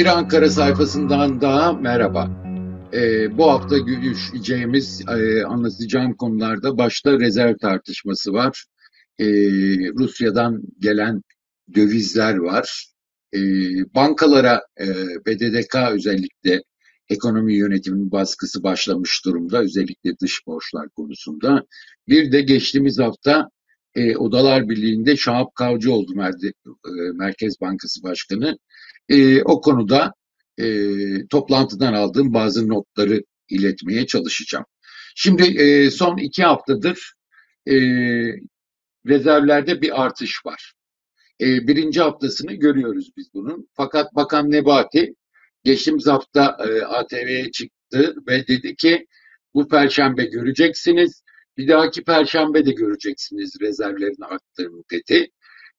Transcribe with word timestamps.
Bir 0.00 0.06
Ankara 0.06 0.50
sayfasından 0.50 1.40
daha 1.40 1.72
merhaba. 1.72 2.30
Ee, 2.92 3.38
bu 3.38 3.50
hafta 3.50 3.78
görüşeceğimiz, 3.78 5.02
e, 5.08 5.44
anlatacağım 5.44 6.16
konularda 6.16 6.78
başta 6.78 7.20
rezerv 7.20 7.56
tartışması 7.58 8.32
var. 8.32 8.64
Ee, 9.18 9.26
Rusya'dan 9.98 10.62
gelen 10.78 11.22
dövizler 11.74 12.36
var. 12.36 12.86
Ee, 13.34 13.38
bankalara 13.94 14.62
e, 14.80 14.86
BDDK 15.26 15.76
özellikle 15.92 16.62
ekonomi 17.08 17.54
yönetiminin 17.54 18.12
baskısı 18.12 18.62
başlamış 18.62 19.24
durumda. 19.24 19.62
Özellikle 19.62 20.18
dış 20.22 20.46
borçlar 20.46 20.88
konusunda. 20.88 21.64
Bir 22.08 22.32
de 22.32 22.40
geçtiğimiz 22.40 22.98
hafta 22.98 23.50
e, 23.94 24.16
Odalar 24.16 24.68
Birliği'nde 24.68 25.16
Şahap 25.16 25.54
Kavcıoğlu 25.54 26.14
Mer 26.14 26.32
e, 26.44 26.90
Merkez 27.14 27.60
Bankası 27.60 28.02
Başkanı 28.02 28.58
e, 29.10 29.42
o 29.42 29.60
konuda 29.60 30.12
e, 30.58 30.66
toplantıdan 31.28 31.92
aldığım 31.92 32.34
bazı 32.34 32.68
notları 32.68 33.22
iletmeye 33.48 34.06
çalışacağım. 34.06 34.64
Şimdi 35.14 35.42
e, 35.42 35.90
son 35.90 36.16
iki 36.16 36.44
haftadır 36.44 37.14
e, 37.66 37.74
rezervlerde 39.06 39.82
bir 39.82 40.02
artış 40.02 40.46
var. 40.46 40.74
E, 41.40 41.46
birinci 41.68 42.00
haftasını 42.00 42.52
görüyoruz 42.52 43.10
biz 43.16 43.30
bunun. 43.34 43.68
Fakat 43.74 44.14
Bakan 44.14 44.50
Nebati 44.50 45.14
geçtiğimiz 45.64 46.06
hafta 46.06 46.56
e, 46.68 46.82
ATV'ye 46.82 47.50
çıktı 47.50 48.14
ve 48.28 48.46
dedi 48.46 48.76
ki 48.76 49.06
bu 49.54 49.68
perşembe 49.68 50.24
göreceksiniz. 50.24 51.22
Bir 51.56 51.68
dahaki 51.68 52.04
perşembe 52.04 52.66
de 52.66 52.72
göreceksiniz 52.72 53.56
rezervlerin 53.60 54.22
arttığını 54.22 54.82
dedi. 54.90 55.30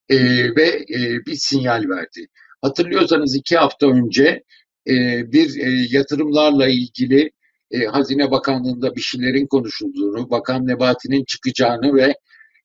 E, 0.10 0.18
ve 0.56 0.86
e, 0.90 1.26
bir 1.26 1.36
sinyal 1.36 1.90
verdi. 1.90 2.28
Hatırlıyorsanız 2.62 3.36
iki 3.36 3.58
hafta 3.58 3.88
önce 3.88 4.44
e, 4.88 4.94
bir 5.32 5.60
e, 5.60 5.88
yatırımlarla 5.92 6.68
ilgili 6.68 7.32
e, 7.72 7.86
Hazine 7.86 8.32
Bakanlığı'nda 8.32 8.96
bir 8.96 9.02
şeylerin 9.02 9.48
konuşulduğunu, 9.48 10.30
Bakan 10.30 10.68
Nebati'nin 10.68 11.24
çıkacağını 11.26 11.96
ve 11.96 12.16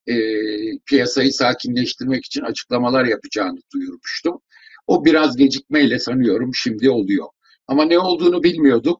e, 0.07 0.15
piyasayı 0.85 1.33
sakinleştirmek 1.33 2.25
için 2.25 2.41
açıklamalar 2.41 3.05
yapacağını 3.05 3.59
duyurmuştum. 3.73 4.41
O 4.87 5.05
biraz 5.05 5.37
gecikmeyle 5.37 5.99
sanıyorum 5.99 6.51
şimdi 6.55 6.89
oluyor. 6.89 7.27
Ama 7.67 7.85
ne 7.85 7.99
olduğunu 7.99 8.43
bilmiyorduk. 8.43 8.99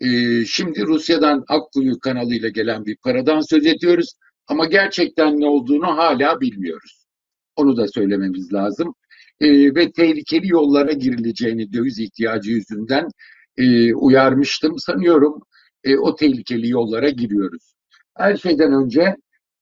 E, 0.00 0.08
şimdi 0.44 0.82
Rusya'dan 0.82 1.44
Akkuyu 1.48 1.98
kanalıyla 2.00 2.48
gelen 2.48 2.86
bir 2.86 2.96
paradan 2.96 3.40
söz 3.40 3.66
ediyoruz. 3.66 4.12
Ama 4.46 4.66
gerçekten 4.66 5.40
ne 5.40 5.46
olduğunu 5.46 5.86
hala 5.86 6.40
bilmiyoruz. 6.40 7.06
Onu 7.56 7.76
da 7.76 7.88
söylememiz 7.88 8.52
lazım 8.52 8.94
e, 9.40 9.74
ve 9.74 9.92
tehlikeli 9.92 10.48
yollara 10.48 10.92
girileceğini 10.92 11.72
döviz 11.72 11.98
ihtiyacı 11.98 12.50
yüzünden 12.50 13.08
e, 13.56 13.94
uyarmıştım. 13.94 14.78
Sanıyorum 14.78 15.42
e, 15.84 15.96
o 15.96 16.16
tehlikeli 16.16 16.68
yollara 16.68 17.08
giriyoruz. 17.08 17.74
Her 18.16 18.36
şeyden 18.36 18.72
önce 18.72 19.16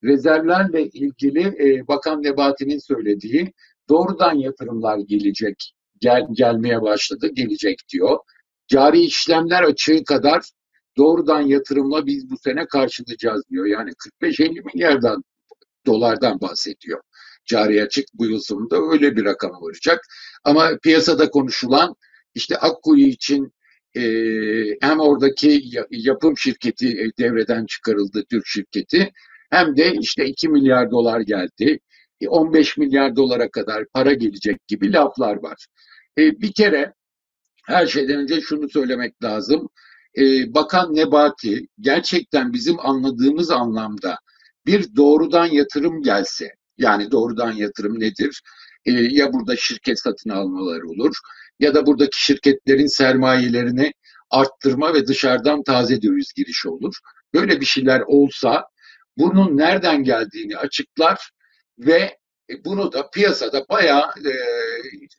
rezervlerle 0.04 0.88
ilgili 0.88 1.40
e, 1.40 1.88
Bakan 1.88 2.22
Nebati'nin 2.22 2.78
söylediği 2.78 3.52
doğrudan 3.88 4.34
yatırımlar 4.34 4.98
gelecek, 4.98 5.72
gel, 6.00 6.26
gelmeye 6.32 6.82
başladı, 6.82 7.28
gelecek 7.32 7.78
diyor. 7.92 8.18
Cari 8.68 9.00
işlemler 9.00 9.62
açığı 9.62 10.04
kadar 10.04 10.42
doğrudan 10.96 11.40
yatırımla 11.40 12.06
biz 12.06 12.30
bu 12.30 12.38
sene 12.38 12.66
karşılayacağız 12.66 13.42
diyor. 13.50 13.66
Yani 13.66 13.90
45-50 14.22 14.64
milyardan 14.74 15.24
dolardan 15.86 16.40
bahsediyor 16.40 17.00
cari 17.46 17.82
açık 17.82 18.04
bu 18.14 18.26
yıl 18.26 18.40
sonunda 18.40 18.76
öyle 18.92 19.16
bir 19.16 19.24
rakam 19.24 19.52
olacak. 19.62 20.00
Ama 20.44 20.78
piyasada 20.82 21.30
konuşulan 21.30 21.94
işte 22.34 22.56
Akkuyu 22.56 23.06
için 23.06 23.52
e, 23.96 24.02
hem 24.80 25.00
oradaki 25.00 25.62
yapım 25.90 26.38
şirketi 26.38 26.88
e, 26.88 27.10
devreden 27.18 27.66
çıkarıldı 27.66 28.24
Türk 28.30 28.46
şirketi 28.46 29.12
hem 29.50 29.76
de 29.76 29.92
işte 30.00 30.26
2 30.26 30.48
milyar 30.48 30.90
dolar 30.90 31.20
geldi. 31.20 31.78
15 32.28 32.78
e, 32.78 32.80
milyar 32.80 33.16
dolara 33.16 33.50
kadar 33.50 33.84
para 33.94 34.12
gelecek 34.12 34.68
gibi 34.68 34.92
laflar 34.92 35.42
var. 35.42 35.66
E, 36.18 36.40
bir 36.40 36.52
kere 36.52 36.94
her 37.66 37.86
şeyden 37.86 38.16
önce 38.16 38.40
şunu 38.40 38.68
söylemek 38.68 39.22
lazım. 39.22 39.68
E, 40.18 40.54
Bakan 40.54 40.94
Nebati 40.94 41.66
gerçekten 41.80 42.52
bizim 42.52 42.80
anladığımız 42.80 43.50
anlamda 43.50 44.18
bir 44.66 44.96
doğrudan 44.96 45.46
yatırım 45.46 46.02
gelse, 46.02 46.54
yani 46.78 47.10
doğrudan 47.10 47.52
yatırım 47.52 48.00
nedir? 48.00 48.42
E, 48.84 48.92
ya 48.92 49.32
burada 49.32 49.56
şirket 49.56 50.00
satın 50.00 50.30
almaları 50.30 50.88
olur 50.88 51.14
ya 51.60 51.74
da 51.74 51.86
buradaki 51.86 52.24
şirketlerin 52.24 52.86
sermayelerini 52.86 53.92
arttırma 54.30 54.94
ve 54.94 55.06
dışarıdan 55.06 55.62
taze 55.62 56.02
döviz 56.02 56.32
girişi 56.36 56.68
olur. 56.68 56.94
Böyle 57.34 57.60
bir 57.60 57.66
şeyler 57.66 58.00
olsa 58.06 58.64
bunun 59.18 59.56
nereden 59.56 60.02
geldiğini 60.04 60.56
açıklar 60.56 61.30
ve 61.78 62.18
bunu 62.64 62.92
da 62.92 63.10
piyasada 63.10 63.64
bayağı 63.70 64.02
e, 64.02 64.32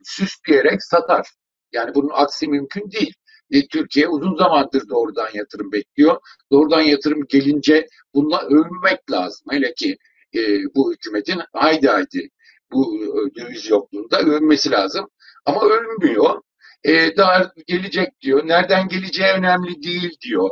süsleyerek 0.04 0.84
satar. 0.84 1.28
Yani 1.72 1.96
bunun 1.96 2.12
aksi 2.14 2.48
mümkün 2.48 2.92
değil. 2.92 3.14
E, 3.52 3.68
Türkiye 3.68 4.08
uzun 4.08 4.36
zamandır 4.36 4.90
doğrudan 4.90 5.30
yatırım 5.34 5.72
bekliyor. 5.72 6.18
Doğrudan 6.52 6.82
yatırım 6.82 7.26
gelince 7.30 7.88
bununla 8.14 8.42
övünmek 8.42 9.12
lazım. 9.12 9.46
Hele 9.52 9.74
ki 9.74 9.98
e, 10.36 10.42
bu 10.76 10.94
hükümetin 10.94 11.42
haydi 11.54 11.88
haydi 11.88 12.30
bu 12.72 13.00
e, 13.04 13.36
döviz 13.36 13.70
yokluğunda 13.70 14.20
övünmesi 14.20 14.72
lazım. 14.72 15.10
Ama 15.46 15.62
övünmüyor. 15.66 16.42
E, 16.84 17.18
daha 17.18 17.52
gelecek 17.68 18.22
diyor. 18.22 18.48
Nereden 18.48 18.88
geleceği 18.88 19.32
önemli 19.38 19.84
değil 19.84 20.18
diyor. 20.22 20.50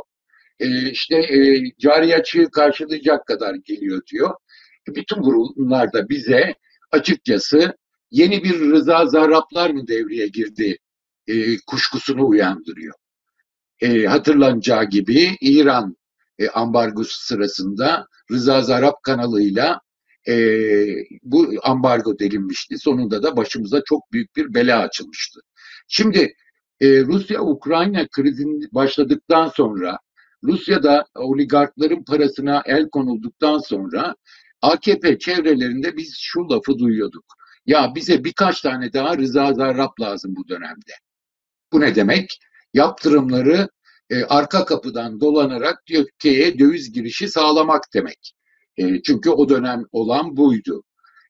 E, 0.60 0.90
işte 0.90 1.16
e, 1.16 1.62
cari 1.78 2.14
açığı 2.14 2.50
karşılayacak 2.50 3.26
kadar 3.26 3.54
geliyor 3.54 4.02
diyor. 4.12 4.30
E, 4.88 4.94
bütün 4.94 5.22
bunlar 5.22 5.92
da 5.92 6.08
bize 6.08 6.54
açıkçası 6.92 7.76
yeni 8.10 8.44
bir 8.44 8.60
rıza 8.60 9.06
zarraplar 9.06 9.70
mı 9.70 9.88
devreye 9.88 10.28
girdi 10.28 10.78
e, 11.26 11.56
kuşkusunu 11.66 12.28
uyandırıyor. 12.28 12.94
E, 13.80 14.04
hatırlanacağı 14.04 14.84
gibi 14.84 15.36
İran 15.40 15.96
e, 16.42 16.48
ambargosu 16.48 17.20
sırasında 17.20 18.06
Rıza 18.30 18.62
Zarap 18.62 19.02
kanalıyla 19.02 19.80
e, 20.28 20.34
bu 21.22 21.50
ambargo 21.62 22.18
delinmişti. 22.18 22.78
Sonunda 22.78 23.22
da 23.22 23.36
başımıza 23.36 23.82
çok 23.84 24.12
büyük 24.12 24.36
bir 24.36 24.54
bela 24.54 24.78
açılmıştı. 24.78 25.40
Şimdi 25.88 26.34
e, 26.80 27.00
Rusya-Ukrayna 27.00 28.06
krizinin 28.08 28.68
başladıktan 28.72 29.48
sonra 29.48 29.98
Rusya'da 30.44 31.04
oligarkların 31.14 32.04
parasına 32.04 32.62
el 32.66 32.88
konulduktan 32.88 33.58
sonra 33.58 34.14
AKP 34.62 35.18
çevrelerinde 35.18 35.96
biz 35.96 36.16
şu 36.18 36.50
lafı 36.50 36.78
duyuyorduk. 36.78 37.24
Ya 37.66 37.92
bize 37.94 38.24
birkaç 38.24 38.60
tane 38.60 38.92
daha 38.92 39.18
Rıza 39.18 39.52
Zarrab 39.52 40.00
lazım 40.00 40.36
bu 40.36 40.48
dönemde. 40.48 40.92
Bu 41.72 41.80
ne 41.80 41.94
demek? 41.94 42.38
Yaptırımları 42.74 43.68
e, 44.10 44.24
arka 44.24 44.64
kapıdan 44.64 45.20
dolanarak 45.20 45.86
Türkiye'ye 45.86 46.58
döviz 46.58 46.92
girişi 46.92 47.28
sağlamak 47.28 47.82
demek. 47.94 48.32
E, 48.76 49.02
çünkü 49.02 49.30
o 49.30 49.48
dönem 49.48 49.84
olan 49.92 50.36
buydu. 50.36 50.82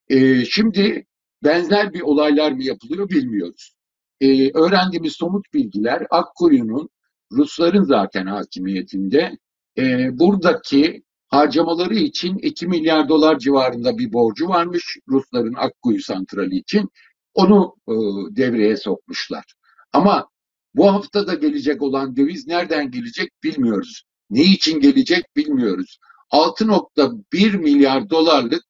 E, 0.08 0.44
şimdi 0.44 1.06
benzer 1.44 1.92
bir 1.92 2.00
olaylar 2.00 2.52
mı 2.52 2.62
yapılıyor 2.62 3.08
bilmiyoruz. 3.08 3.74
E, 4.20 4.50
öğrendiğimiz 4.58 5.12
somut 5.12 5.54
bilgiler 5.54 6.06
Akkuyu'nun 6.10 6.88
Rusların 7.32 7.82
zaten 7.82 8.26
hakimiyetinde 8.26 9.38
e, 9.78 10.08
buradaki 10.18 11.02
harcamaları 11.28 11.94
için 11.94 12.38
2 12.38 12.66
milyar 12.66 13.08
dolar 13.08 13.38
civarında 13.38 13.98
bir 13.98 14.12
borcu 14.12 14.48
varmış 14.48 14.96
Rusların 15.08 15.54
Akkuyu 15.54 16.02
santrali 16.02 16.56
için. 16.56 16.88
Onu 17.34 17.76
e, 17.88 17.94
devreye 18.36 18.76
sokmuşlar. 18.76 19.44
Ama 19.92 20.28
bu 20.74 20.92
hafta 20.92 21.26
da 21.26 21.34
gelecek 21.34 21.82
olan 21.82 22.16
döviz 22.16 22.46
nereden 22.46 22.90
gelecek 22.90 23.30
bilmiyoruz. 23.42 24.02
Ne 24.30 24.42
için 24.42 24.80
gelecek 24.80 25.36
bilmiyoruz. 25.36 25.98
6.1 26.30 27.56
milyar 27.56 28.10
dolarlık 28.10 28.64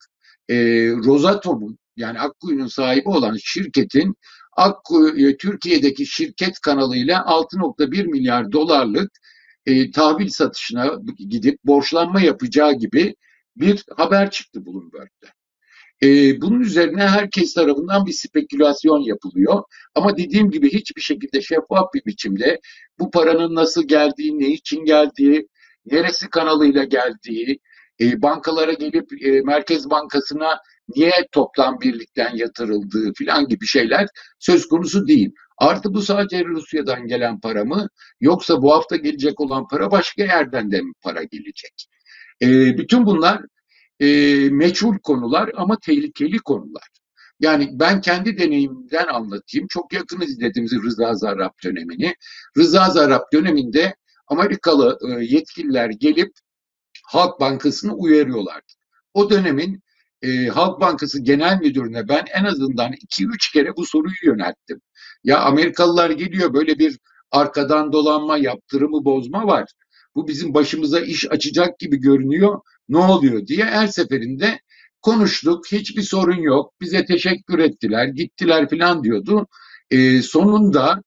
e, 0.49 0.57
Rosatom'un 0.91 1.79
yani 1.97 2.21
Akkuyu'nun 2.21 2.67
sahibi 2.67 3.09
olan 3.09 3.37
şirketin 3.43 4.15
Akkuyu 4.57 5.37
Türkiye'deki 5.37 6.07
şirket 6.07 6.61
kanalıyla 6.61 7.19
6.1 7.19 8.07
milyar 8.07 8.53
dolarlık 8.53 9.11
e, 9.67 9.91
tahvil 9.91 10.29
satışına 10.29 10.91
gidip 11.19 11.65
borçlanma 11.65 12.21
yapacağı 12.21 12.73
gibi 12.73 13.15
bir 13.57 13.85
haber 13.97 14.31
çıktı 14.31 14.67
Bloomberg'de. 14.67 15.27
E, 16.03 16.41
bunun 16.41 16.61
üzerine 16.61 17.07
herkes 17.07 17.55
tarafından 17.55 18.07
bir 18.07 18.13
spekülasyon 18.13 19.01
yapılıyor. 19.01 19.63
Ama 19.95 20.17
dediğim 20.17 20.51
gibi 20.51 20.73
hiçbir 20.73 21.03
şekilde 21.03 21.43
şeffaf 21.43 21.95
bir 21.95 22.05
biçimde 22.07 22.61
bu 22.99 23.11
paranın 23.11 23.55
nasıl 23.55 23.89
geldiği, 23.89 24.39
ne 24.39 24.47
için 24.47 24.85
geldiği, 24.85 25.49
neresi 25.87 26.31
kanalıyla 26.31 26.85
geldiği, 26.85 27.59
e, 28.01 28.23
bankalara 28.23 28.73
gelip 28.73 29.25
e, 29.25 29.41
Merkez 29.41 29.91
Bankası'na 29.91 30.59
niye 30.97 31.13
toplam 31.33 31.81
birlikten 31.81 32.37
yatırıldığı 32.37 33.13
filan 33.13 33.49
gibi 33.49 33.67
şeyler 33.67 34.07
söz 34.39 34.69
konusu 34.69 35.07
değil. 35.07 35.31
Artı 35.59 35.95
bu 35.95 36.03
sadece 36.03 36.45
Rusya'dan 36.45 37.07
gelen 37.07 37.41
para 37.41 37.65
mı? 37.65 37.89
Yoksa 38.21 38.63
bu 38.63 38.75
hafta 38.75 38.97
gelecek 38.97 39.41
olan 39.41 39.69
para 39.69 39.91
başka 39.91 40.23
yerden 40.23 40.71
de 40.71 40.81
mi 40.81 40.93
para 41.03 41.23
gelecek? 41.23 41.87
E, 42.43 42.79
bütün 42.79 43.07
bunlar 43.07 43.41
e, 44.01 44.07
meçhul 44.51 44.99
konular 44.99 45.51
ama 45.57 45.79
tehlikeli 45.79 46.39
konular. 46.39 46.89
Yani 47.41 47.71
ben 47.73 48.01
kendi 48.01 48.39
deneyimimden 48.39 49.07
anlatayım. 49.07 49.67
Çok 49.71 49.93
yakın 49.93 50.21
izlediğimiz 50.21 50.73
Rıza 50.73 51.15
Zarrab 51.15 51.53
dönemini. 51.65 52.15
Rıza 52.57 52.91
Zarrab 52.91 53.23
döneminde 53.33 53.95
Amerikalı 54.27 54.99
e, 55.09 55.25
yetkililer 55.25 55.91
gelip 55.91 56.33
Halk 57.05 57.41
Bankası'nı 57.41 57.95
uyarıyorlardı. 57.95 58.73
O 59.15 59.31
dönemin 59.31 59.83
e, 60.23 60.47
Halk 60.47 60.81
Bankası 60.81 61.23
Genel 61.23 61.61
Müdürüne 61.61 62.09
ben 62.09 62.25
en 62.35 62.45
azından 62.45 62.93
2-3 62.93 63.53
kere 63.53 63.77
bu 63.77 63.87
soruyu 63.87 64.15
yönelttim. 64.25 64.81
Ya 65.25 65.41
Amerikalılar 65.41 66.11
geliyor 66.11 66.55
böyle 66.55 66.79
bir 66.79 66.99
arkadan 67.31 67.93
dolanma, 67.93 68.39
yaptırımı 68.39 69.05
bozma 69.05 69.47
var. 69.47 69.73
Bu 70.15 70.29
bizim 70.29 70.55
başımıza 70.55 71.01
iş 71.01 71.31
açacak 71.31 71.79
gibi 71.79 71.97
görünüyor. 71.97 72.61
Ne 72.89 72.99
oluyor 72.99 73.47
diye 73.47 73.65
her 73.65 73.87
seferinde 73.87 74.61
konuştuk. 75.03 75.73
Hiçbir 75.73 76.03
sorun 76.03 76.41
yok. 76.41 76.75
Bize 76.81 77.05
teşekkür 77.05 77.59
ettiler, 77.59 78.07
gittiler 78.07 78.69
filan 78.69 79.05
diyordu. 79.05 79.47
E, 79.91 80.23
sonunda 80.23 81.03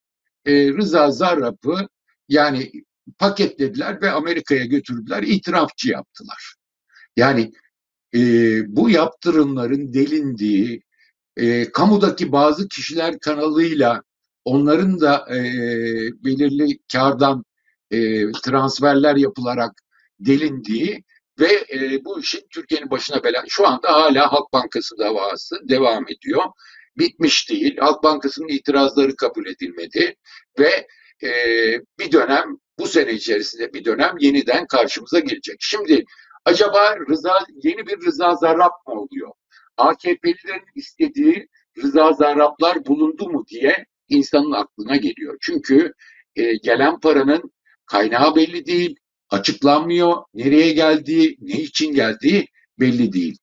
e, 0.45 0.67
Rıza 0.67 1.11
Zarrab'ı 1.11 1.87
yani 2.29 2.71
paketlediler 3.19 4.01
ve 4.01 4.11
Amerika'ya 4.11 4.65
götürdüler, 4.65 5.23
itirafçı 5.23 5.89
yaptılar. 5.89 6.55
Yani 7.17 7.51
e, 8.15 8.19
bu 8.75 8.89
yaptırımların 8.89 9.93
delindiği, 9.93 10.81
e, 11.37 11.71
kamudaki 11.71 12.31
bazı 12.31 12.67
kişiler 12.67 13.19
kanalıyla 13.19 14.01
onların 14.45 15.01
da 15.01 15.35
e, 15.35 15.39
belirli 16.23 16.79
kardan 16.93 17.43
e, 17.91 18.31
transferler 18.31 19.15
yapılarak 19.15 19.71
delindiği 20.19 21.03
ve 21.39 21.65
e, 21.73 22.05
bu 22.05 22.19
işin 22.19 22.41
Türkiye'nin 22.53 22.91
başına 22.91 23.23
bela. 23.23 23.43
Şu 23.47 23.67
anda 23.67 23.93
hala 23.93 24.31
Halk 24.33 24.53
Bankası 24.53 24.97
davası 24.97 25.55
devam 25.69 26.03
ediyor. 26.03 26.43
Bitmiş 26.97 27.49
değil. 27.49 27.77
Halk 27.77 28.03
Bankası'nın 28.03 28.47
itirazları 28.47 29.15
kabul 29.15 29.45
edilmedi 29.45 30.15
ve 30.59 30.87
e, 31.23 31.29
bir 31.99 32.11
dönem 32.11 32.57
bu 32.79 32.87
sene 32.87 33.13
içerisinde 33.13 33.73
bir 33.73 33.85
dönem 33.85 34.15
yeniden 34.19 34.67
karşımıza 34.67 35.19
gelecek. 35.19 35.55
Şimdi 35.59 36.05
acaba 36.45 36.95
Rıza 37.09 37.39
yeni 37.63 37.87
bir 37.87 38.05
Rıza 38.05 38.35
Zarrab 38.35 38.71
mı 38.87 39.01
oluyor? 39.01 39.31
AKP'lilerin 39.77 40.65
istediği 40.75 41.47
Rıza 41.83 42.13
Zarrablar 42.13 42.85
bulundu 42.85 43.29
mu 43.29 43.45
diye 43.47 43.85
insanın 44.09 44.51
aklına 44.51 44.95
geliyor. 44.95 45.37
Çünkü 45.41 45.93
e, 46.35 46.55
gelen 46.55 46.99
paranın 46.99 47.51
kaynağı 47.85 48.35
belli 48.35 48.65
değil, 48.65 48.95
açıklanmıyor, 49.29 50.23
nereye 50.33 50.71
geldiği, 50.73 51.37
ne 51.41 51.61
için 51.61 51.93
geldiği 51.93 52.47
belli 52.79 53.13
değil. 53.13 53.37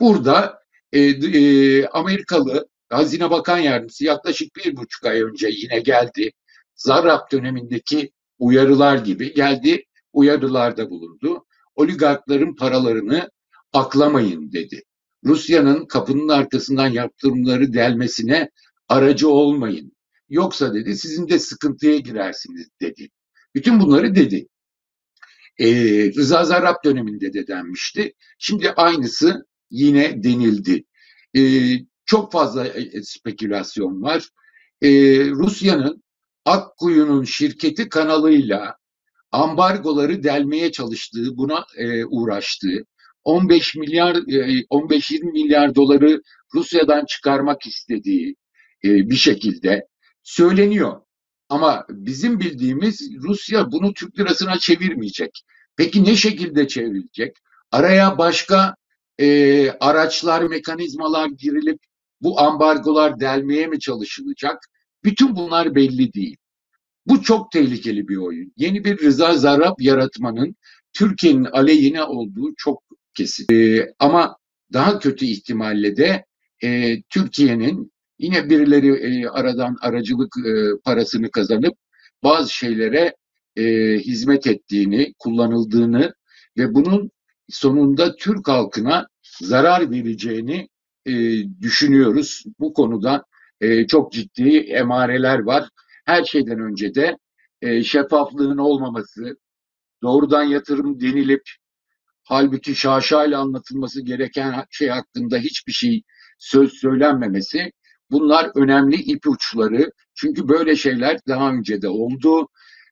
Burada 0.00 0.58
e, 0.92 1.00
e, 1.00 1.86
Amerikalı 1.86 2.68
Hazine 2.90 3.30
Bakan 3.30 3.58
Yardımcısı 3.58 4.04
yaklaşık 4.04 4.56
bir 4.56 4.76
buçuk 4.76 5.06
ay 5.06 5.22
önce 5.22 5.48
yine 5.48 5.80
geldi. 5.80 6.30
Zarrab 6.74 7.32
dönemindeki 7.32 8.10
uyarılar 8.38 8.98
gibi 8.98 9.34
geldi, 9.34 9.84
uyarılarda 10.12 10.90
bulundu. 10.90 11.44
Oligarkların 11.74 12.56
paralarını 12.56 13.30
aklamayın 13.72 14.52
dedi. 14.52 14.82
Rusya'nın 15.24 15.86
kapının 15.86 16.28
arkasından 16.28 16.88
yaptırımları 16.88 17.72
delmesine 17.72 18.50
aracı 18.88 19.28
olmayın. 19.28 19.92
Yoksa 20.28 20.74
dedi 20.74 20.96
sizin 20.96 21.28
de 21.28 21.38
sıkıntıya 21.38 21.96
girersiniz 21.96 22.68
dedi. 22.80 23.08
Bütün 23.54 23.80
bunları 23.80 24.14
dedi. 24.14 24.48
Ee, 25.58 26.12
Rıza 26.16 26.44
Zarrab 26.44 26.84
döneminde 26.84 27.32
de 27.32 27.46
denmişti. 27.46 28.12
Şimdi 28.38 28.70
aynısı 28.70 29.46
yine 29.70 30.22
denildi. 30.22 30.84
Ee, 31.36 31.72
çok 32.06 32.32
fazla 32.32 32.66
e, 32.66 33.02
spekülasyon 33.02 34.02
var. 34.02 34.28
Ee, 34.82 34.90
Rusya'nın 35.30 36.02
Akkuyu'nun 36.44 37.24
şirketi 37.24 37.88
kanalıyla 37.88 38.76
ambargoları 39.32 40.22
delmeye 40.22 40.72
çalıştığı, 40.72 41.36
buna 41.36 41.64
e, 41.76 42.04
uğraştığı, 42.04 42.84
15 43.24 43.76
milyar, 43.76 44.14
e, 44.16 44.64
15-20 44.70 45.32
milyar 45.32 45.74
doları 45.74 46.22
Rusya'dan 46.54 47.04
çıkarmak 47.04 47.66
istediği 47.66 48.36
e, 48.84 48.88
bir 49.10 49.16
şekilde 49.16 49.86
söyleniyor. 50.22 51.00
Ama 51.48 51.86
bizim 51.88 52.40
bildiğimiz 52.40 53.10
Rusya 53.22 53.72
bunu 53.72 53.94
Türk 53.94 54.18
lirasına 54.18 54.58
çevirmeyecek. 54.58 55.42
Peki 55.76 56.04
ne 56.04 56.16
şekilde 56.16 56.68
çevrilecek? 56.68 57.36
Araya 57.72 58.18
başka 58.18 58.74
e, 59.18 59.70
araçlar, 59.70 60.42
mekanizmalar 60.42 61.28
girilip 61.28 61.80
bu 62.20 62.40
ambargolar 62.40 63.20
delmeye 63.20 63.66
mi 63.66 63.80
çalışılacak? 63.80 64.58
Bütün 65.04 65.36
bunlar 65.36 65.74
belli 65.74 66.12
değil. 66.12 66.36
Bu 67.06 67.22
çok 67.22 67.52
tehlikeli 67.52 68.08
bir 68.08 68.16
oyun. 68.16 68.52
Yeni 68.56 68.84
bir 68.84 68.98
Rıza 68.98 69.34
Zarrab 69.34 69.74
yaratmanın 69.80 70.56
Türkiye'nin 70.92 71.44
aleyhine 71.44 72.02
olduğu 72.02 72.54
çok 72.56 72.82
kesin. 73.14 73.46
E, 73.52 73.86
ama 73.98 74.36
daha 74.72 74.98
kötü 74.98 75.26
ihtimalle 75.26 75.96
de 75.96 76.24
e, 76.64 77.02
Türkiye'nin 77.02 77.92
yine 78.18 78.50
birileri 78.50 78.88
e, 78.88 79.28
aradan 79.28 79.76
aracılık 79.80 80.34
e, 80.46 80.50
parasını 80.84 81.30
kazanıp 81.30 81.74
bazı 82.24 82.54
şeylere 82.54 83.14
e, 83.56 83.64
hizmet 83.98 84.46
ettiğini, 84.46 85.14
kullanıldığını 85.18 86.12
ve 86.58 86.74
bunun 86.74 87.10
sonunda 87.48 88.16
Türk 88.16 88.48
halkına 88.48 89.06
zarar 89.40 89.90
vereceğini 89.90 90.68
e, 91.06 91.12
düşünüyoruz. 91.60 92.44
Bu 92.60 92.72
konuda 92.72 93.24
e, 93.60 93.86
çok 93.86 94.12
ciddi 94.12 94.58
emareler 94.58 95.38
var. 95.38 95.68
Her 96.04 96.24
şeyden 96.24 96.60
önce 96.60 96.94
de 96.94 97.16
e, 97.62 97.82
şeffaflığın 97.82 98.58
olmaması, 98.58 99.36
doğrudan 100.02 100.42
yatırım 100.42 101.00
denilip 101.00 101.42
halbuki 102.24 102.74
şaşayla 102.74 103.40
anlatılması 103.40 104.02
gereken 104.02 104.64
şey 104.70 104.88
hakkında 104.88 105.38
hiçbir 105.38 105.72
şey 105.72 106.02
söz 106.38 106.72
söylenmemesi 106.72 107.72
bunlar 108.10 108.50
önemli 108.54 108.96
ipuçları. 108.96 109.92
Çünkü 110.14 110.48
böyle 110.48 110.76
şeyler 110.76 111.18
daha 111.28 111.50
önce 111.52 111.82
de 111.82 111.88
oldu. 111.88 112.48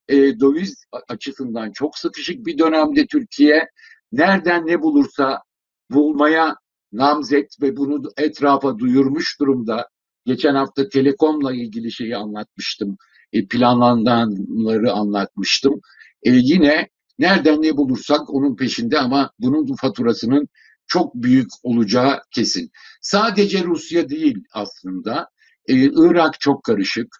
E, 0.08 0.16
döviz 0.16 0.84
açısından 1.08 1.72
çok 1.72 1.98
sıkışık 1.98 2.46
bir 2.46 2.58
dönemde 2.58 3.06
Türkiye 3.06 3.68
nereden 4.12 4.66
ne 4.66 4.82
bulursa 4.82 5.42
bulmaya 5.90 6.56
namzet 6.92 7.62
ve 7.62 7.76
bunu 7.76 8.02
etrafa 8.16 8.78
duyurmuş 8.78 9.40
durumda. 9.40 9.88
Geçen 10.24 10.54
hafta 10.54 10.88
telekomla 10.88 11.54
ilgili 11.54 11.92
şeyi 11.92 12.16
anlatmıştım. 12.16 12.96
E, 13.32 13.46
planlananları 13.46 14.92
anlatmıştım. 14.92 15.80
E, 16.22 16.30
yine 16.30 16.88
nereden 17.18 17.62
ne 17.62 17.76
bulursak 17.76 18.34
onun 18.34 18.56
peşinde 18.56 18.98
ama 18.98 19.30
bunun 19.38 19.76
faturasının 19.76 20.48
çok 20.86 21.14
büyük 21.14 21.48
olacağı 21.62 22.20
kesin. 22.30 22.70
Sadece 23.00 23.64
Rusya 23.64 24.08
değil 24.08 24.44
aslında. 24.52 25.28
E, 25.66 25.74
Irak 25.74 26.40
çok 26.40 26.64
karışık. 26.64 27.16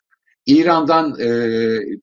İran'dan 0.46 1.20
e, 1.20 1.28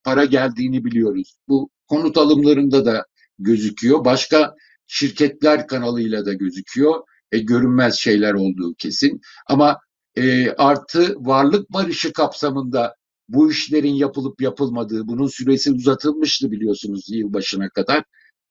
para 0.04 0.24
geldiğini 0.24 0.84
biliyoruz. 0.84 1.36
Bu 1.48 1.70
konut 1.88 2.18
alımlarında 2.18 2.84
da 2.84 3.06
gözüküyor. 3.38 4.04
Başka 4.04 4.54
şirketler 4.86 5.66
kanalıyla 5.66 6.26
da 6.26 6.32
gözüküyor. 6.32 7.02
E, 7.32 7.38
görünmez 7.38 7.94
şeyler 7.94 8.34
olduğu 8.34 8.74
kesin. 8.78 9.20
Ama 9.48 9.78
e, 10.16 10.50
artı 10.50 11.14
varlık 11.18 11.72
barışı 11.72 12.12
kapsamında 12.12 12.94
bu 13.28 13.50
işlerin 13.50 13.94
yapılıp 13.94 14.42
yapılmadığı, 14.42 15.08
bunun 15.08 15.26
süresi 15.26 15.72
uzatılmıştı 15.72 16.50
biliyorsunuz 16.50 17.04
yılbaşına 17.08 17.68
kadar. 17.68 18.04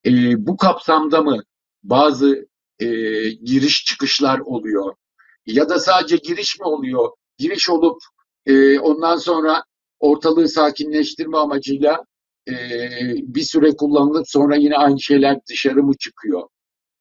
E, 0.06 0.10
bu 0.46 0.56
kapsamda 0.56 1.22
mı 1.22 1.42
bazı 1.82 2.46
e, 2.78 2.86
giriş 3.30 3.84
çıkışlar 3.84 4.38
oluyor? 4.38 4.94
Ya 5.46 5.68
da 5.68 5.78
sadece 5.78 6.16
giriş 6.16 6.60
mi 6.60 6.66
oluyor? 6.66 7.10
Giriş 7.38 7.70
olup 7.70 7.98
e, 8.46 8.78
ondan 8.78 9.16
sonra 9.16 9.64
ortalığı 10.00 10.48
sakinleştirme 10.48 11.38
amacıyla 11.38 12.04
e, 12.48 12.54
bir 13.22 13.42
süre 13.42 13.76
kullanılıp 13.76 14.28
sonra 14.28 14.56
yine 14.56 14.76
aynı 14.76 15.00
şeyler 15.00 15.38
dışarı 15.50 15.82
mı 15.82 15.94
çıkıyor? 15.98 16.48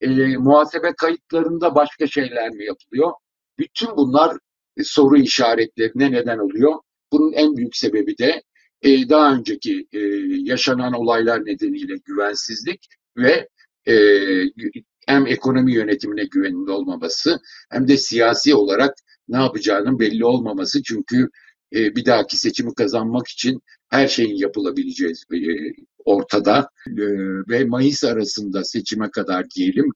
E, 0.02 0.08
muhasebe 0.38 0.94
kayıtlarında 0.98 1.76
başka 1.76 2.08
şeyler 2.08 2.50
mi 2.50 2.66
yapılıyor? 2.66 3.12
Bütün 3.60 3.98
bunlar 3.98 4.38
e, 4.78 4.84
soru 4.84 5.18
işaretlerine 5.18 6.12
neden 6.12 6.38
oluyor. 6.38 6.76
Bunun 7.12 7.34
en 7.34 7.58
büyük 7.58 7.76
sebebi 7.76 8.18
de 8.18 8.44
e, 8.82 9.10
daha 9.10 9.36
önceki 9.36 9.88
e, 9.92 10.00
yaşanan 10.44 10.94
olaylar 10.94 11.46
nedeniyle 11.46 11.94
güvensizlik 12.06 12.86
ve 13.18 13.48
e, 13.86 13.94
hem 15.08 15.28
ekonomi 15.28 15.74
yönetimine 15.74 16.26
güvenin 16.26 16.68
olmaması 16.68 17.40
hem 17.72 17.88
de 17.88 17.98
siyasi 17.98 18.56
olarak 18.56 18.94
ne 19.28 19.38
yapacağının 19.38 20.00
belli 20.00 20.26
olmaması. 20.26 20.84
Çünkü 20.84 21.30
e, 21.76 21.96
bir 21.96 22.06
dahaki 22.06 22.38
seçimi 22.38 22.76
kazanmak 22.76 23.28
için 23.28 23.62
her 23.90 24.08
şeyin 24.08 24.36
yapılabileceği 24.36 25.14
e, 25.34 25.40
ortada 26.06 26.70
e, 26.88 27.04
ve 27.50 27.66
Mayıs 27.66 28.04
arasında 28.04 28.64
seçime 28.64 29.12
kadar 29.12 29.50
diyelim 29.50 29.90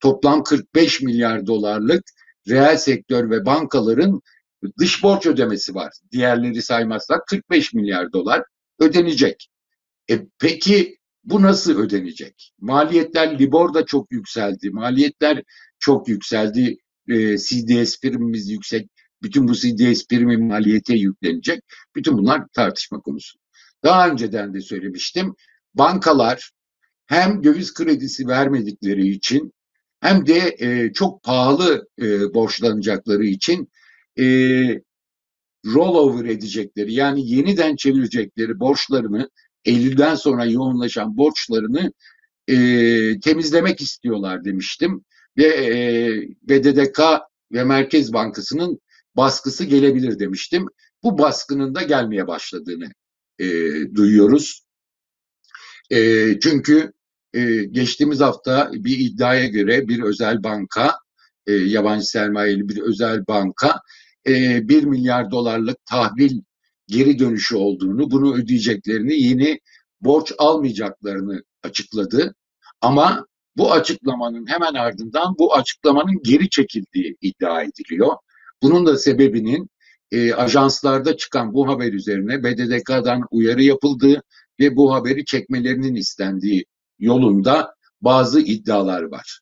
toplam 0.00 0.42
45 0.42 1.02
milyar 1.02 1.46
dolarlık 1.46 2.02
reel 2.48 2.76
sektör 2.76 3.30
ve 3.30 3.46
bankaların 3.46 4.20
dış 4.78 5.02
borç 5.02 5.26
ödemesi 5.26 5.74
var. 5.74 5.92
Diğerleri 6.12 6.62
saymazsak 6.62 7.26
45 7.26 7.74
milyar 7.74 8.12
dolar 8.12 8.42
ödenecek. 8.80 9.48
E, 10.10 10.26
peki 10.38 10.98
bu 11.24 11.42
nasıl 11.42 11.78
ödenecek? 11.78 12.52
Maliyetler 12.60 13.38
Libor 13.38 13.74
da 13.74 13.86
çok 13.86 14.12
yükseldi. 14.12 14.70
Maliyetler 14.70 15.42
çok 15.78 16.08
yükseldi. 16.08 16.76
E, 17.08 17.38
CDS 17.38 18.00
primimiz 18.00 18.50
yüksek. 18.50 18.88
Bütün 19.22 19.48
bu 19.48 19.54
CDS 19.54 20.06
primi 20.06 20.36
maliyete 20.36 20.94
yüklenecek. 20.94 21.60
Bütün 21.96 22.18
bunlar 22.18 22.42
tartışma 22.52 23.00
konusu. 23.00 23.38
Daha 23.84 24.08
önceden 24.08 24.54
de 24.54 24.60
söylemiştim. 24.60 25.34
Bankalar 25.74 26.50
hem 27.06 27.44
döviz 27.44 27.74
kredisi 27.74 28.28
vermedikleri 28.28 29.08
için 29.08 29.52
hem 30.00 30.26
de 30.26 30.56
e, 30.58 30.92
çok 30.92 31.22
pahalı 31.22 31.88
e, 32.02 32.34
borçlanacakları 32.34 33.24
için 33.24 33.68
e, 34.18 34.24
rollover 35.66 36.24
edecekleri 36.24 36.94
yani 36.94 37.30
yeniden 37.30 37.76
çevirecekleri 37.76 38.60
borçlarını 38.60 39.30
Eylül'den 39.64 40.14
sonra 40.14 40.44
yoğunlaşan 40.44 41.16
borçlarını 41.16 41.92
e, 42.48 42.56
temizlemek 43.20 43.80
istiyorlar 43.80 44.44
demiştim 44.44 45.04
ve 45.38 45.46
e, 45.46 45.72
BDDK 46.42 47.00
ve 47.52 47.64
Merkez 47.64 48.12
Bankası'nın 48.12 48.80
baskısı 49.16 49.64
gelebilir 49.64 50.18
demiştim. 50.18 50.66
Bu 51.02 51.18
baskının 51.18 51.74
da 51.74 51.82
gelmeye 51.82 52.26
başladığını 52.26 52.92
e, 53.38 53.46
duyuyoruz. 53.94 54.62
E, 55.90 56.28
çünkü 56.40 56.92
e, 57.34 57.64
geçtiğimiz 57.64 58.20
hafta 58.20 58.70
bir 58.72 58.98
iddiaya 58.98 59.46
göre 59.46 59.88
bir 59.88 60.02
özel 60.02 60.42
banka, 60.42 60.98
e, 61.46 61.52
yabancı 61.52 62.06
sermayeli 62.06 62.68
bir 62.68 62.80
özel 62.80 63.26
banka 63.26 63.80
e, 64.26 64.68
1 64.68 64.84
milyar 64.84 65.30
dolarlık 65.30 65.86
tahvil 65.86 66.40
geri 66.92 67.18
dönüşü 67.18 67.56
olduğunu, 67.56 68.10
bunu 68.10 68.34
ödeyeceklerini, 68.34 69.22
yeni 69.22 69.60
borç 70.00 70.32
almayacaklarını 70.38 71.42
açıkladı. 71.62 72.34
Ama 72.80 73.26
bu 73.56 73.72
açıklamanın 73.72 74.46
hemen 74.46 74.74
ardından 74.74 75.34
bu 75.38 75.54
açıklamanın 75.54 76.22
geri 76.22 76.50
çekildiği 76.50 77.16
iddia 77.20 77.62
ediliyor. 77.62 78.12
Bunun 78.62 78.86
da 78.86 78.96
sebebinin 78.96 79.70
e, 80.10 80.34
ajanslarda 80.34 81.16
çıkan 81.16 81.54
bu 81.54 81.68
haber 81.68 81.92
üzerine 81.92 82.44
BDDK'dan 82.44 83.22
uyarı 83.30 83.62
yapıldığı 83.62 84.22
ve 84.60 84.76
bu 84.76 84.94
haberi 84.94 85.24
çekmelerinin 85.24 85.94
istendiği 85.94 86.64
yolunda 86.98 87.74
bazı 88.00 88.40
iddialar 88.40 89.02
var. 89.02 89.40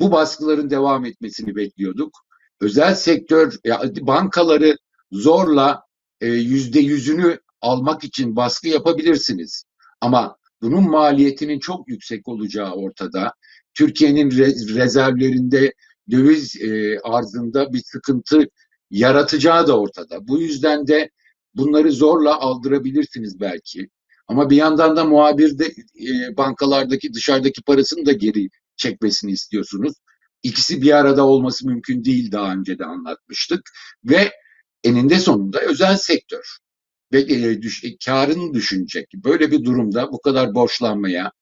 Bu 0.00 0.12
baskıların 0.12 0.70
devam 0.70 1.04
etmesini 1.04 1.56
bekliyorduk. 1.56 2.18
Özel 2.60 2.94
sektör, 2.94 3.52
bankaları 4.00 4.76
zorla 5.12 5.82
yüzde 6.26 6.80
yüzünü 6.80 7.38
almak 7.60 8.04
için 8.04 8.36
baskı 8.36 8.68
yapabilirsiniz. 8.68 9.64
Ama 10.00 10.36
bunun 10.62 10.90
maliyetinin 10.90 11.58
çok 11.58 11.88
yüksek 11.88 12.28
olacağı 12.28 12.72
ortada. 12.72 13.32
Türkiye'nin 13.74 14.30
rezervlerinde 14.76 15.72
döviz 16.10 16.56
e, 16.62 16.98
arzında 17.00 17.72
bir 17.72 17.82
sıkıntı 17.84 18.48
yaratacağı 18.90 19.66
da 19.66 19.78
ortada. 19.78 20.28
Bu 20.28 20.40
yüzden 20.40 20.86
de 20.86 21.10
bunları 21.54 21.92
zorla 21.92 22.40
aldırabilirsiniz 22.40 23.40
belki. 23.40 23.88
Ama 24.28 24.50
bir 24.50 24.56
yandan 24.56 24.96
da 24.96 25.04
muhabir 25.04 25.58
de 25.58 25.64
e, 26.00 26.36
bankalardaki 26.36 27.14
dışarıdaki 27.14 27.62
parasını 27.62 28.06
da 28.06 28.12
geri 28.12 28.48
çekmesini 28.76 29.30
istiyorsunuz. 29.30 29.92
İkisi 30.42 30.82
bir 30.82 30.92
arada 30.92 31.26
olması 31.26 31.66
mümkün 31.66 32.04
değil 32.04 32.32
daha 32.32 32.52
önce 32.52 32.78
de 32.78 32.84
anlatmıştık. 32.84 33.60
Ve 34.04 34.32
eninde 34.84 35.18
sonunda 35.18 35.60
özel 35.60 35.96
sektör 35.96 36.58
ve 37.12 37.20
e, 37.20 37.62
düş, 37.62 37.84
e, 37.84 37.88
karını 38.04 38.54
düşünecek. 38.54 39.06
Böyle 39.14 39.50
bir 39.50 39.64
durumda 39.64 40.12
bu 40.12 40.20
kadar 40.20 40.54
borçlanmaya, 40.54 41.32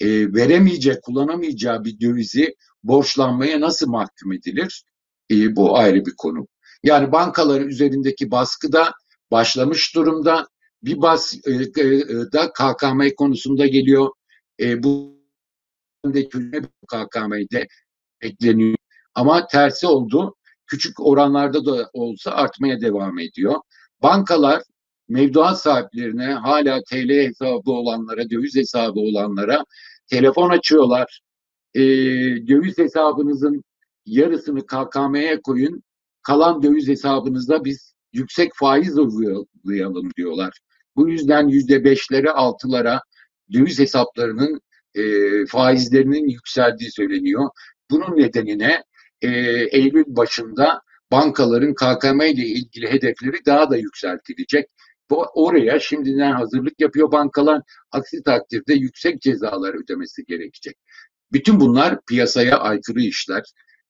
e, 0.00 0.34
veremeyecek, 0.34 1.02
kullanamayacağı 1.02 1.84
bir 1.84 2.00
dövizi 2.00 2.54
borçlanmaya 2.82 3.60
nasıl 3.60 3.90
mahkum 3.90 4.32
edilir? 4.32 4.84
E, 5.30 5.56
bu 5.56 5.78
ayrı 5.78 6.06
bir 6.06 6.14
konu. 6.16 6.46
Yani 6.82 7.12
bankaların 7.12 7.68
üzerindeki 7.68 8.30
baskı 8.30 8.72
da 8.72 8.92
başlamış 9.30 9.94
durumda. 9.94 10.46
Bir 10.82 11.02
bas 11.02 11.34
da 12.32 12.52
KKM 12.52 13.14
konusunda 13.16 13.66
geliyor. 13.66 14.08
E, 14.60 14.82
bu 14.82 15.22
de 16.06 16.28
KKM'de 16.88 17.66
bekleniyor. 18.22 18.76
Ama 19.14 19.46
tersi 19.46 19.86
oldu. 19.86 20.34
Küçük 20.72 21.00
oranlarda 21.00 21.66
da 21.66 21.90
olsa 21.92 22.30
artmaya 22.30 22.80
devam 22.80 23.18
ediyor. 23.18 23.54
Bankalar 24.02 24.62
mevduat 25.08 25.60
sahiplerine 25.60 26.26
hala 26.26 26.82
TL 26.82 27.08
hesabı 27.08 27.70
olanlara, 27.70 28.30
döviz 28.30 28.56
hesabı 28.56 29.00
olanlara 29.00 29.64
telefon 30.06 30.50
açıyorlar. 30.50 31.20
E, 31.74 31.80
döviz 32.48 32.78
hesabınızın 32.78 33.64
yarısını 34.06 34.66
KKM'ye 34.66 35.40
koyun, 35.40 35.82
kalan 36.22 36.62
döviz 36.62 36.88
hesabınızda 36.88 37.64
biz 37.64 37.94
yüksek 38.12 38.52
faiz 38.54 38.98
uygulayalım 38.98 40.10
diyorlar. 40.16 40.58
Bu 40.96 41.08
yüzden 41.08 41.48
yüzde 41.48 41.84
beşlere, 41.84 42.30
altılara 42.30 43.00
döviz 43.52 43.78
hesaplarının 43.78 44.60
e, 44.94 45.02
faizlerinin 45.46 46.28
yükseldiği 46.28 46.90
söyleniyor. 46.90 47.50
Bunun 47.90 48.16
nedenine 48.16 48.82
e, 49.22 49.28
Eylül 49.78 50.04
başında 50.06 50.82
bankaların 51.12 51.74
KKM 51.74 52.20
ile 52.20 52.46
ilgili 52.46 52.90
hedefleri 52.90 53.36
daha 53.46 53.70
da 53.70 53.76
yükseltilecek. 53.76 54.66
Oraya 55.34 55.80
şimdiden 55.80 56.32
hazırlık 56.32 56.80
yapıyor 56.80 57.12
bankalar. 57.12 57.62
Aksi 57.90 58.22
takdirde 58.22 58.74
yüksek 58.74 59.22
cezalar 59.22 59.74
ödemesi 59.74 60.24
gerekecek. 60.24 60.76
Bütün 61.32 61.60
bunlar 61.60 61.98
piyasaya 62.08 62.58
aykırı 62.58 63.00
işler. 63.00 63.42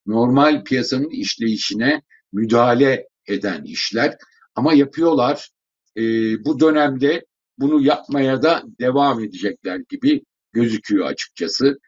Normal 0.06 0.64
piyasanın 0.64 1.10
işleyişine 1.10 2.02
müdahale 2.32 3.08
eden 3.28 3.64
işler. 3.64 4.16
Ama 4.54 4.74
yapıyorlar. 4.74 5.50
E, 5.96 6.02
bu 6.44 6.60
dönemde 6.60 7.24
bunu 7.58 7.82
yapmaya 7.82 8.42
da 8.42 8.62
devam 8.80 9.24
edecekler 9.24 9.80
gibi 9.88 10.22
gözüküyor 10.52 11.06
açıkçası. 11.06 11.78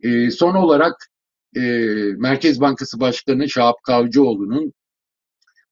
E, 0.00 0.30
son 0.30 0.54
olarak 0.54 0.94
e, 1.56 1.60
Merkez 2.16 2.60
Bankası 2.60 3.00
Başkanı 3.00 3.48
Şahap 3.48 3.82
Kavcıoğlu'nun 3.82 4.72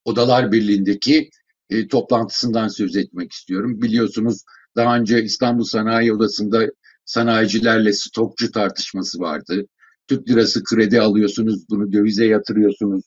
Odalar 0.04 0.52
Birliği'ndeki 0.52 1.30
e, 1.70 1.88
toplantısından 1.88 2.68
söz 2.68 2.96
etmek 2.96 3.32
istiyorum. 3.32 3.82
Biliyorsunuz 3.82 4.42
daha 4.76 4.96
önce 4.96 5.22
İstanbul 5.22 5.64
Sanayi 5.64 6.12
Odası'nda 6.12 6.66
sanayicilerle 7.04 7.92
stokçu 7.92 8.52
tartışması 8.52 9.20
vardı. 9.20 9.66
Türk 10.08 10.28
lirası 10.28 10.64
kredi 10.64 11.00
alıyorsunuz, 11.00 11.68
bunu 11.70 11.92
dövize 11.92 12.26
yatırıyorsunuz 12.26 13.04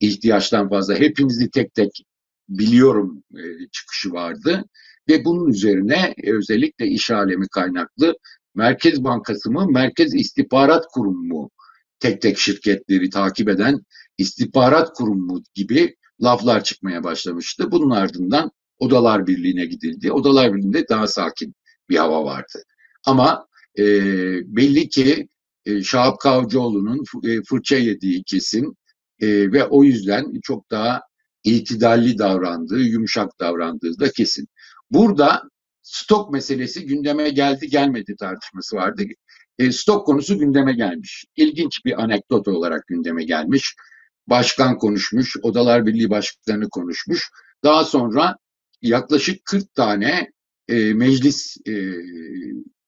ihtiyaçtan 0.00 0.68
fazla. 0.68 0.94
Hepinizi 0.94 1.50
tek 1.50 1.74
tek 1.74 2.04
biliyorum 2.48 3.22
e, 3.34 3.42
çıkışı 3.72 4.12
vardı. 4.12 4.64
Ve 5.08 5.24
bunun 5.24 5.48
üzerine 5.48 6.14
e, 6.24 6.32
özellikle 6.32 6.86
iş 6.86 7.10
alemi 7.10 7.48
kaynaklı 7.48 8.14
Merkez 8.54 9.04
Bankası 9.04 9.50
mı, 9.50 9.66
Merkez 9.70 10.14
İstihbarat 10.14 10.86
Kurumu 10.92 11.22
mu 11.22 11.50
tek 12.00 12.22
tek 12.22 12.38
şirketleri 12.38 13.10
takip 13.10 13.48
eden 13.48 13.80
istihbarat 14.18 14.92
kurumu 14.94 15.42
gibi 15.54 15.96
laflar 16.22 16.64
çıkmaya 16.64 17.04
başlamıştı. 17.04 17.70
Bunun 17.70 17.90
ardından 17.90 18.50
Odalar 18.78 19.26
Birliği'ne 19.26 19.66
gidildi. 19.66 20.12
Odalar 20.12 20.54
Birliği'nde 20.54 20.88
daha 20.88 21.06
sakin 21.06 21.54
bir 21.88 21.96
hava 21.96 22.24
vardı. 22.24 22.62
Ama 23.06 23.46
e, 23.78 23.84
belli 24.56 24.88
ki 24.88 25.28
e, 25.64 25.82
Şahap 25.82 26.20
Kavcıoğlu'nun 26.20 27.04
e, 27.24 27.42
fırça 27.42 27.76
yediği 27.76 28.22
kesin 28.22 28.76
e, 29.20 29.52
ve 29.52 29.64
o 29.64 29.84
yüzden 29.84 30.40
çok 30.42 30.70
daha 30.70 31.00
itidalli 31.44 32.18
davrandığı, 32.18 32.80
yumuşak 32.80 33.40
davrandığı 33.40 33.98
da 34.00 34.10
kesin. 34.10 34.48
Burada 34.90 35.42
stok 35.82 36.32
meselesi 36.32 36.86
gündeme 36.86 37.30
geldi 37.30 37.68
gelmedi 37.68 38.16
tartışması 38.18 38.76
vardı. 38.76 39.02
E, 39.58 39.72
stok 39.72 40.06
konusu 40.06 40.38
gündeme 40.38 40.72
gelmiş. 40.72 41.24
İlginç 41.36 41.84
bir 41.84 42.02
anekdot 42.02 42.48
olarak 42.48 42.86
gündeme 42.86 43.24
gelmiş. 43.24 43.74
Başkan 44.26 44.78
konuşmuş, 44.78 45.36
Odalar 45.42 45.86
Birliği 45.86 46.10
Başkanı 46.10 46.68
konuşmuş. 46.68 47.30
Daha 47.64 47.84
sonra 47.84 48.36
yaklaşık 48.82 49.44
40 49.44 49.74
tane 49.74 50.30
e, 50.68 50.94
meclis 50.94 51.56
e, 51.68 51.92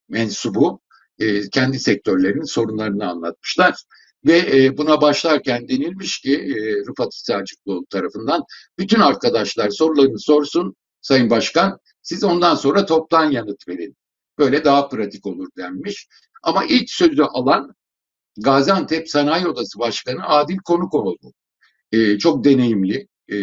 mensubu 0.09 0.81
e, 1.19 1.49
kendi 1.49 1.79
sektörlerinin 1.79 2.43
sorunlarını 2.43 3.09
anlatmışlar. 3.09 3.83
Ve 4.25 4.37
e, 4.37 4.77
buna 4.77 5.01
başlarken 5.01 5.67
denilmiş 5.67 6.19
ki 6.19 6.35
e, 6.35 6.55
Rıfat 6.89 7.13
İsacıklıoğlu 7.13 7.85
tarafından 7.89 8.43
bütün 8.77 8.99
arkadaşlar 8.99 9.69
sorularını 9.69 10.19
sorsun, 10.19 10.75
Sayın 11.01 11.29
Başkan. 11.29 11.79
Siz 12.01 12.23
ondan 12.23 12.55
sonra 12.55 12.85
toptan 12.85 13.31
yanıt 13.31 13.67
verin. 13.67 13.95
Böyle 14.37 14.63
daha 14.63 14.89
pratik 14.89 15.25
olur 15.25 15.47
denmiş. 15.57 16.07
Ama 16.43 16.65
ilk 16.65 16.89
sözü 16.89 17.21
alan 17.21 17.75
Gaziantep 18.37 19.09
Sanayi 19.09 19.47
Odası 19.47 19.79
Başkanı 19.79 20.27
Adil 20.27 20.57
Konuk 20.57 20.93
oldu. 20.93 21.33
Ee, 21.91 22.17
çok 22.17 22.43
deneyimli 22.43 23.07
e, 23.29 23.37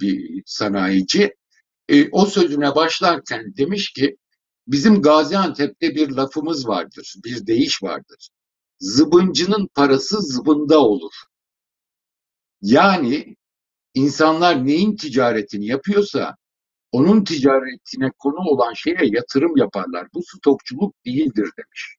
bir 0.00 0.42
sanayici. 0.46 1.34
E, 1.88 2.10
o 2.10 2.26
sözüne 2.26 2.74
başlarken 2.74 3.56
demiş 3.56 3.92
ki 3.92 4.16
bizim 4.66 5.02
Gaziantep'te 5.02 5.94
bir 5.94 6.10
lafımız 6.10 6.68
vardır, 6.68 7.14
bir 7.24 7.46
deyiş 7.46 7.82
vardır. 7.82 8.28
Zıbıncının 8.80 9.68
parası 9.74 10.22
zıbında 10.22 10.80
olur. 10.80 11.12
Yani 12.62 13.36
insanlar 13.94 14.66
neyin 14.66 14.96
ticaretini 14.96 15.66
yapıyorsa 15.66 16.36
onun 16.92 17.24
ticaretine 17.24 18.10
konu 18.18 18.38
olan 18.38 18.72
şeye 18.72 18.98
yatırım 19.02 19.56
yaparlar. 19.56 20.08
Bu 20.14 20.22
stokçuluk 20.22 20.94
değildir 21.06 21.50
demiş. 21.58 21.96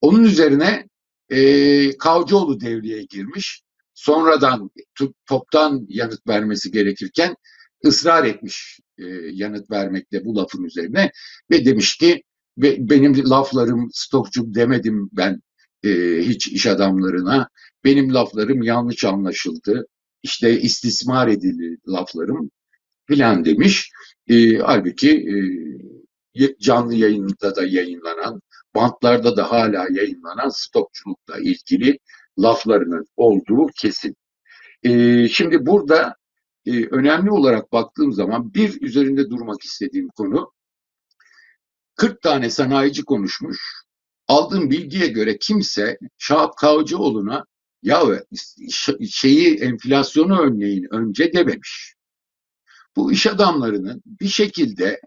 Onun 0.00 0.24
üzerine 0.24 0.88
e, 1.30 1.98
Kavcıoğlu 1.98 2.60
devreye 2.60 3.02
girmiş. 3.02 3.62
Sonradan 3.94 4.70
toptan 5.26 5.86
yanıt 5.88 6.28
vermesi 6.28 6.70
gerekirken 6.70 7.36
ısrar 7.86 8.24
etmiş 8.24 8.80
e, 8.98 9.04
yanıt 9.32 9.70
vermekte 9.70 10.24
bu 10.24 10.36
lafın 10.36 10.64
üzerine 10.64 11.10
ve 11.50 11.64
demiş 11.64 11.96
ki 11.96 12.22
ve 12.58 12.90
benim 12.90 13.30
laflarım 13.30 13.88
stokçu 13.92 14.54
demedim 14.54 15.10
ben 15.12 15.42
e, 15.84 15.90
hiç 16.22 16.48
iş 16.48 16.66
adamlarına. 16.66 17.48
Benim 17.84 18.14
laflarım 18.14 18.62
yanlış 18.62 19.04
anlaşıldı. 19.04 19.86
İşte 20.22 20.60
istismar 20.60 21.28
edildi 21.28 21.78
laflarım 21.88 22.50
filan 23.06 23.44
demiş. 23.44 23.90
E, 24.28 24.56
halbuki 24.56 25.10
e, 25.10 26.58
canlı 26.60 26.94
yayında 26.94 27.56
da 27.56 27.66
yayınlanan, 27.66 28.42
bantlarda 28.74 29.36
da 29.36 29.52
hala 29.52 29.86
yayınlanan 29.90 30.48
stokçulukla 30.48 31.38
ilgili 31.38 31.98
laflarının 32.38 33.06
olduğu 33.16 33.66
kesin. 33.80 34.16
E, 34.82 35.28
şimdi 35.28 35.66
burada 35.66 36.16
e, 36.66 36.86
önemli 36.86 37.30
olarak 37.30 37.72
baktığım 37.72 38.12
zaman 38.12 38.54
bir 38.54 38.82
üzerinde 38.82 39.30
durmak 39.30 39.64
istediğim 39.64 40.08
konu 40.08 40.52
40 41.96 42.22
tane 42.22 42.50
sanayici 42.50 43.04
konuşmuş. 43.04 43.58
Aldığım 44.28 44.70
bilgiye 44.70 45.06
göre 45.06 45.38
kimse 45.38 45.98
Şahap 46.18 46.56
Kavcıoğlu'na 46.56 47.44
ya 47.82 48.02
şeyi 49.10 49.56
enflasyonu 49.56 50.40
önleyin 50.40 50.86
önce 50.90 51.32
dememiş. 51.32 51.94
Bu 52.96 53.12
iş 53.12 53.26
adamlarının 53.26 54.02
bir 54.06 54.28
şekilde 54.28 55.00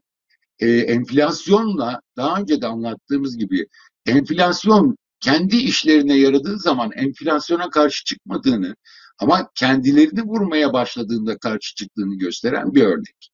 e, 0.59 0.67
enflasyonla 0.69 2.01
daha 2.17 2.39
önce 2.39 2.61
de 2.61 2.67
anlattığımız 2.67 3.37
gibi 3.37 3.67
enflasyon 4.05 4.97
kendi 5.19 5.55
işlerine 5.57 6.17
yaradığı 6.17 6.59
zaman 6.59 6.91
enflasyona 6.91 7.69
karşı 7.69 8.03
çıkmadığını 8.03 8.75
ama 9.19 9.49
kendilerini 9.55 10.21
vurmaya 10.21 10.73
başladığında 10.73 11.37
karşı 11.37 11.75
çıktığını 11.75 12.15
gösteren 12.15 12.75
bir 12.75 12.83
örnek. 12.83 13.31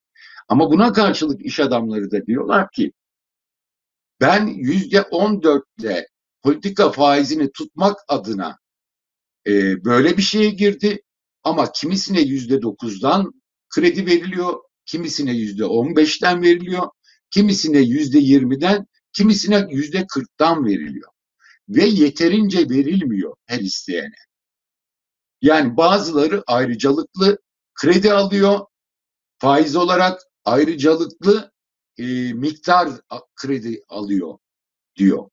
Ama 0.48 0.72
buna 0.72 0.94
karşılık 0.94 1.46
iş 1.46 1.60
adamları 1.60 2.12
da 2.12 2.26
diyorlar 2.26 2.72
ki 2.72 2.92
ben 4.22 4.48
yüzde 4.48 5.02
on 5.02 5.44
dörtle 5.44 6.08
politika 6.44 6.92
faizini 6.92 7.52
tutmak 7.52 7.98
adına 8.08 8.58
e, 9.48 9.86
böyle 9.86 10.18
bir 10.18 10.22
şeye 10.22 10.50
girdi 10.50 11.02
ama 11.44 11.72
kimisine 11.72 12.22
yüzde 12.22 12.62
dokuzdan 12.62 13.32
kredi 13.70 14.06
veriliyor, 14.06 14.54
kimisine 14.86 15.32
yüzde 15.32 15.66
on 15.66 15.96
beşten 15.96 16.42
veriliyor, 16.42 16.88
kimisine 17.32 17.80
yüzde 17.80 18.20
yirmiden, 18.20 18.88
kimisine 19.14 19.68
yüzde 19.70 20.08
kırktan 20.08 20.66
veriliyor 20.66 21.12
ve 21.70 21.86
yeterince 21.86 22.70
verilmiyor 22.70 23.36
her 23.46 23.60
isteyene. 23.60 24.16
Yani 25.42 25.78
bazıları 25.78 26.44
ayrıcalıklı 26.48 27.38
kredi 27.74 28.14
alıyor, 28.14 28.60
faiz 29.40 29.76
olarak 29.76 30.22
ayrıcalıklı 30.46 31.52
e, 31.98 32.34
miktar 32.34 32.90
kredi 33.36 33.82
alıyor 33.90 34.38
diyor. 34.96 35.30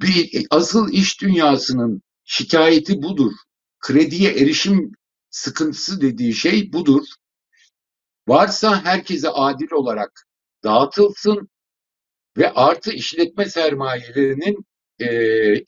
Bir 0.00 0.40
e, 0.40 0.44
asıl 0.50 0.92
iş 0.92 1.20
dünyasının 1.20 2.02
şikayeti 2.24 3.02
budur. 3.02 3.32
Krediye 3.80 4.32
erişim 4.32 4.92
sıkıntısı 5.30 6.00
dediği 6.00 6.34
şey 6.34 6.72
budur. 6.72 7.04
Varsa 8.28 8.84
herkese 8.84 9.28
adil 9.28 9.72
olarak 9.72 10.26
dağıtılsın 10.64 11.48
ve 12.38 12.52
artı 12.52 12.92
işletme 12.92 13.44
sermayelerinin 13.44 14.66
e, 14.98 15.06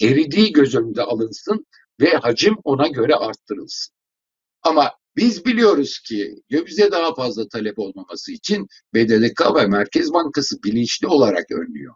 eridiği 0.06 0.52
göz 0.52 0.74
önünde 0.74 1.02
alınsın 1.02 1.66
ve 2.00 2.16
hacim 2.16 2.56
ona 2.64 2.88
göre 2.88 3.14
arttırılsın. 3.14 3.94
Ama 4.62 4.92
biz 5.16 5.44
biliyoruz 5.44 5.98
ki 5.98 6.42
dövize 6.52 6.90
daha 6.90 7.14
fazla 7.14 7.48
talep 7.48 7.78
olmaması 7.78 8.32
için 8.32 8.66
BDDK 8.94 9.54
ve 9.56 9.66
Merkez 9.66 10.12
Bankası 10.12 10.62
bilinçli 10.62 11.06
olarak 11.06 11.50
önlüyor. 11.50 11.94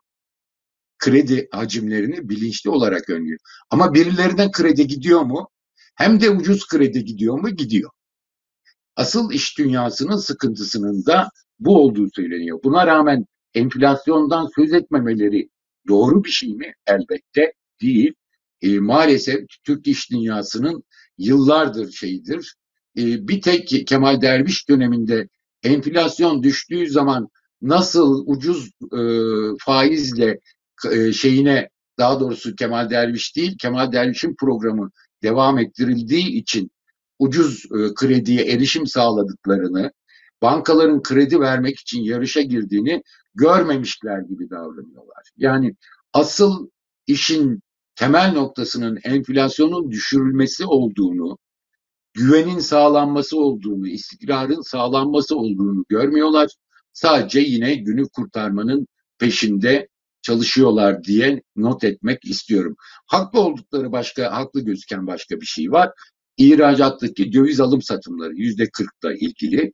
Kredi 0.98 1.48
hacimlerini 1.52 2.28
bilinçli 2.28 2.70
olarak 2.70 3.11
önlüyor. 3.11 3.38
Ama 3.70 3.94
birilerine 3.94 4.50
kredi 4.50 4.87
gidiyor 4.87 5.20
mu? 5.20 5.48
Hem 5.94 6.20
de 6.20 6.30
ucuz 6.30 6.68
kredi 6.68 7.04
gidiyor 7.04 7.38
mu? 7.38 7.50
Gidiyor. 7.50 7.90
Asıl 8.96 9.32
iş 9.32 9.58
dünyasının 9.58 10.16
sıkıntısının 10.16 11.06
da 11.06 11.28
bu 11.61 11.77
olduğu 11.77 12.11
söyleniyor. 12.11 12.61
Buna 12.64 12.87
rağmen 12.87 13.27
enflasyondan 13.55 14.49
söz 14.57 14.73
etmemeleri 14.73 15.49
doğru 15.88 16.25
bir 16.25 16.31
şey 16.31 16.55
mi? 16.55 16.73
Elbette 16.87 17.53
değil 17.83 18.12
e, 18.62 18.79
maalesef 18.79 19.40
Türk 19.64 19.87
iş 19.87 20.11
dünyasının 20.11 20.85
yıllardır 21.18 21.92
şeyidir. 21.92 22.55
E, 22.99 23.29
bir 23.29 23.40
tek 23.40 23.87
Kemal 23.87 24.21
Derviş 24.21 24.68
döneminde 24.68 25.29
enflasyon 25.62 26.42
düştüğü 26.42 26.90
zaman 26.90 27.29
nasıl 27.62 28.25
ucuz 28.27 28.71
e, 28.92 29.01
faizle 29.59 30.40
e, 30.92 31.12
şeyine 31.12 31.68
daha 31.99 32.21
doğrusu 32.21 32.55
Kemal 32.57 32.90
Derviş 32.90 33.37
değil 33.37 33.57
Kemal 33.59 33.92
Derviş'in 33.92 34.37
programı 34.40 34.90
devam 35.23 35.59
ettirildiği 35.59 36.29
için 36.29 36.71
ucuz 37.18 37.64
e, 37.64 37.94
krediye 37.94 38.44
erişim 38.44 38.87
sağladıklarını, 38.87 39.92
bankaların 40.42 41.03
kredi 41.03 41.40
vermek 41.40 41.79
için 41.79 42.03
yarışa 42.03 42.40
girdiğini 42.40 43.03
görmemişler 43.35 44.20
gibi 44.20 44.51
davranıyorlar. 44.51 45.31
Yani 45.37 45.77
asıl 46.12 46.68
işin 47.07 47.62
temel 47.96 48.33
noktasının 48.33 48.98
enflasyonun 49.05 49.90
düşürülmesi 49.90 50.64
olduğunu, 50.64 51.38
güvenin 52.14 52.59
sağlanması 52.59 53.38
olduğunu, 53.38 53.88
istikrarın 53.88 54.61
sağlanması 54.61 55.37
olduğunu 55.37 55.85
görmüyorlar. 55.88 56.48
Sadece 56.92 57.40
yine 57.40 57.74
günü 57.74 58.09
kurtarmanın 58.09 58.87
peşinde 59.18 59.88
çalışıyorlar 60.22 61.05
diye 61.05 61.42
not 61.57 61.85
etmek 61.85 62.24
istiyorum. 62.24 62.77
Haklı 63.07 63.40
oldukları 63.40 63.92
başka, 63.92 64.33
haklı 64.33 64.61
gözüken 64.61 65.07
başka 65.07 65.40
bir 65.40 65.46
şey 65.46 65.70
var. 65.70 65.90
İhracattaki 66.37 67.33
döviz 67.33 67.61
alım 67.61 67.83
satımları 67.83 68.35
yüzde 68.35 68.68
kırkta 68.70 69.12
ilgili. 69.12 69.72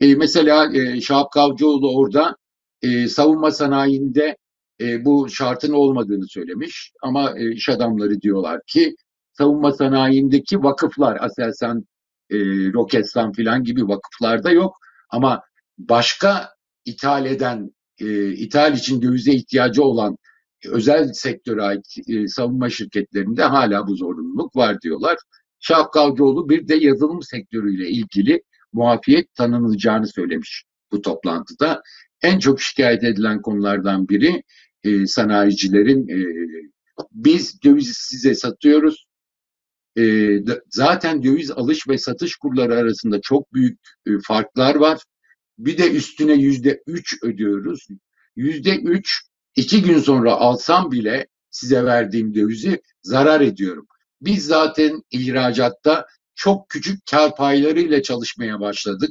E, 0.00 0.14
mesela 0.14 0.76
e, 0.76 1.00
Şahap 1.00 1.32
Kavcıoğlu 1.32 1.96
orada 1.98 2.36
e, 2.82 3.08
savunma 3.08 3.50
sanayinde 3.50 4.36
e, 4.80 5.04
bu 5.04 5.28
şartın 5.30 5.72
olmadığını 5.72 6.28
söylemiş. 6.28 6.92
Ama 7.02 7.38
e, 7.38 7.52
iş 7.52 7.68
adamları 7.68 8.20
diyorlar 8.20 8.60
ki 8.66 8.96
savunma 9.32 9.72
sanayindeki 9.72 10.62
vakıflar, 10.62 11.16
Aselsan, 11.20 11.84
e, 12.30 12.36
Roketsan 12.72 13.32
filan 13.32 13.64
gibi 13.64 13.88
vakıflarda 13.88 14.50
yok. 14.50 14.76
Ama 15.10 15.42
başka 15.78 16.48
ithal 16.84 17.26
eden, 17.26 17.70
e, 17.98 18.28
ithal 18.32 18.74
için 18.74 19.02
dövize 19.02 19.32
ihtiyacı 19.32 19.82
olan 19.82 20.16
özel 20.64 21.12
sektöre 21.12 21.62
ait 21.62 21.86
e, 22.08 22.28
savunma 22.28 22.70
şirketlerinde 22.70 23.42
hala 23.42 23.86
bu 23.86 23.96
zorunluluk 23.96 24.56
var 24.56 24.80
diyorlar. 24.80 25.16
Şahap 25.60 25.92
Kavcıoğlu 25.92 26.48
bir 26.48 26.68
de 26.68 26.74
yazılım 26.74 27.22
sektörüyle 27.22 27.88
ilgili 27.88 28.42
muafiyet 28.76 29.34
tanınacağını 29.34 30.06
söylemiş 30.06 30.64
bu 30.92 31.02
toplantıda. 31.02 31.82
En 32.22 32.38
çok 32.38 32.60
şikayet 32.60 33.04
edilen 33.04 33.42
konulardan 33.42 34.08
biri 34.08 34.42
e, 34.84 35.06
sanayicilerin 35.06 36.08
e, 36.08 36.18
biz 37.12 37.62
döviz 37.62 37.92
size 37.96 38.34
satıyoruz. 38.34 39.06
E, 39.98 40.36
zaten 40.70 41.22
döviz 41.22 41.50
alış 41.50 41.88
ve 41.88 41.98
satış 41.98 42.36
kurları 42.36 42.76
arasında 42.76 43.20
çok 43.20 43.54
büyük 43.54 43.78
e, 44.06 44.10
farklar 44.26 44.74
var. 44.74 45.00
Bir 45.58 45.78
de 45.78 45.90
üstüne 45.90 46.34
yüzde 46.34 46.82
üç 46.86 47.22
ödüyoruz. 47.22 47.88
Yüzde 48.36 48.76
üç 48.76 49.20
iki 49.56 49.82
gün 49.82 49.98
sonra 49.98 50.32
alsam 50.32 50.92
bile 50.92 51.26
size 51.50 51.84
verdiğim 51.84 52.34
dövizi 52.34 52.82
zarar 53.02 53.40
ediyorum. 53.40 53.86
Biz 54.20 54.46
zaten 54.46 55.02
ihracatta 55.10 56.06
çok 56.36 56.68
küçük 56.68 57.06
kar 57.10 57.36
paylarıyla 57.36 58.02
çalışmaya 58.02 58.60
başladık. 58.60 59.10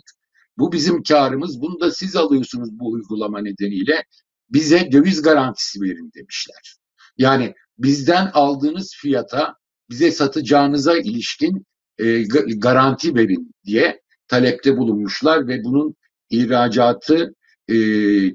Bu 0.58 0.72
bizim 0.72 1.04
karımız. 1.04 1.62
Bunu 1.62 1.80
da 1.80 1.92
siz 1.92 2.16
alıyorsunuz 2.16 2.70
bu 2.72 2.92
uygulama 2.92 3.42
nedeniyle. 3.42 4.04
Bize 4.50 4.92
döviz 4.92 5.22
garantisi 5.22 5.82
verin 5.82 6.12
demişler. 6.16 6.76
Yani 7.18 7.54
bizden 7.78 8.32
aldığınız 8.34 8.96
fiyata 9.02 9.56
bize 9.90 10.12
satacağınıza 10.12 10.98
ilişkin 10.98 11.66
e, 11.98 12.24
garanti 12.56 13.16
verin 13.16 13.56
diye 13.66 14.02
talepte 14.28 14.78
bulunmuşlar 14.78 15.48
ve 15.48 15.64
bunun 15.64 15.96
ihracatı 16.30 17.36
e, 17.68 17.76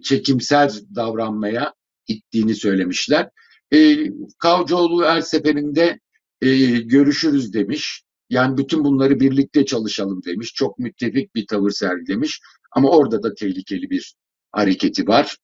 çekimser 0.00 0.72
davranmaya 0.94 1.74
ittiğini 2.08 2.54
söylemişler. 2.54 3.28
E, 3.72 3.96
Kavcıoğlu 4.38 5.04
her 5.04 5.20
seferinde 5.20 5.98
e, 6.40 6.66
görüşürüz 6.66 7.52
demiş. 7.52 8.02
Yani 8.30 8.56
bütün 8.56 8.84
bunları 8.84 9.20
birlikte 9.20 9.66
çalışalım 9.66 10.22
demiş. 10.24 10.54
Çok 10.54 10.78
müttefik 10.78 11.34
bir 11.34 11.46
tavır 11.46 11.70
sergilemiş. 11.70 12.40
Ama 12.72 12.90
orada 12.90 13.22
da 13.22 13.34
tehlikeli 13.34 13.90
bir 13.90 14.14
hareketi 14.52 15.06
var. 15.06 15.36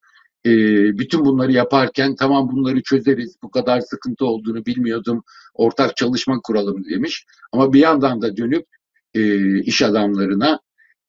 E, 0.46 0.51
bütün 0.99 1.25
bunları 1.25 1.53
yaparken 1.53 2.16
tamam 2.16 2.51
bunları 2.53 2.83
çözeriz. 2.83 3.37
Bu 3.42 3.51
kadar 3.51 3.81
sıkıntı 3.81 4.27
olduğunu 4.27 4.66
bilmiyordum. 4.66 5.25
Ortak 5.55 5.96
çalışma 5.96 6.40
kuralım 6.40 6.85
demiş. 6.85 7.27
Ama 7.53 7.72
bir 7.72 7.81
yandan 7.81 8.22
da 8.22 8.37
dönüp 8.37 8.66
e, 9.14 9.61
iş 9.61 9.83
adamlarına 9.83 10.61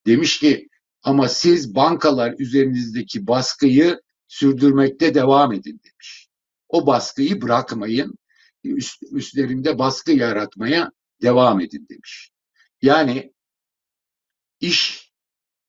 demiş 0.05 0.39
ki 0.39 0.67
ama 1.03 1.27
siz 1.27 1.75
bankalar 1.75 2.35
üzerinizdeki 2.39 3.27
baskıyı 3.27 4.01
sürdürmekte 4.27 5.15
devam 5.15 5.53
edin 5.53 5.81
demiş. 5.85 6.27
O 6.69 6.87
baskıyı 6.87 7.41
bırakmayın. 7.41 8.15
Üst, 8.63 9.03
üstlerinde 9.11 9.79
baskı 9.79 10.11
yaratmaya 10.11 10.91
devam 11.21 11.59
edin 11.61 11.87
demiş. 11.89 12.31
Yani 12.81 13.33
iş 14.59 15.11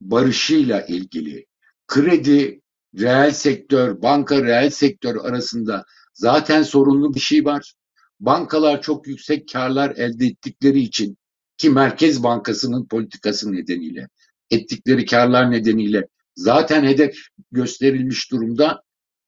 barışıyla 0.00 0.82
ilgili 0.82 1.46
kredi, 1.87 2.61
reel 2.98 3.30
sektör, 3.30 4.02
banka 4.02 4.42
reel 4.42 4.70
sektör 4.70 5.16
arasında 5.16 5.84
zaten 6.14 6.62
sorunlu 6.62 7.14
bir 7.14 7.20
şey 7.20 7.44
var. 7.44 7.74
Bankalar 8.20 8.82
çok 8.82 9.06
yüksek 9.06 9.48
karlar 9.52 9.90
elde 9.96 10.26
ettikleri 10.26 10.80
için 10.80 11.18
ki 11.56 11.70
Merkez 11.70 12.22
Bankası'nın 12.22 12.87
politikası 12.87 13.52
nedeniyle 13.52 14.08
ettikleri 14.50 15.06
karlar 15.06 15.50
nedeniyle 15.50 16.08
zaten 16.37 16.84
hedef 16.84 17.16
gösterilmiş 17.52 18.30
durumda. 18.30 18.82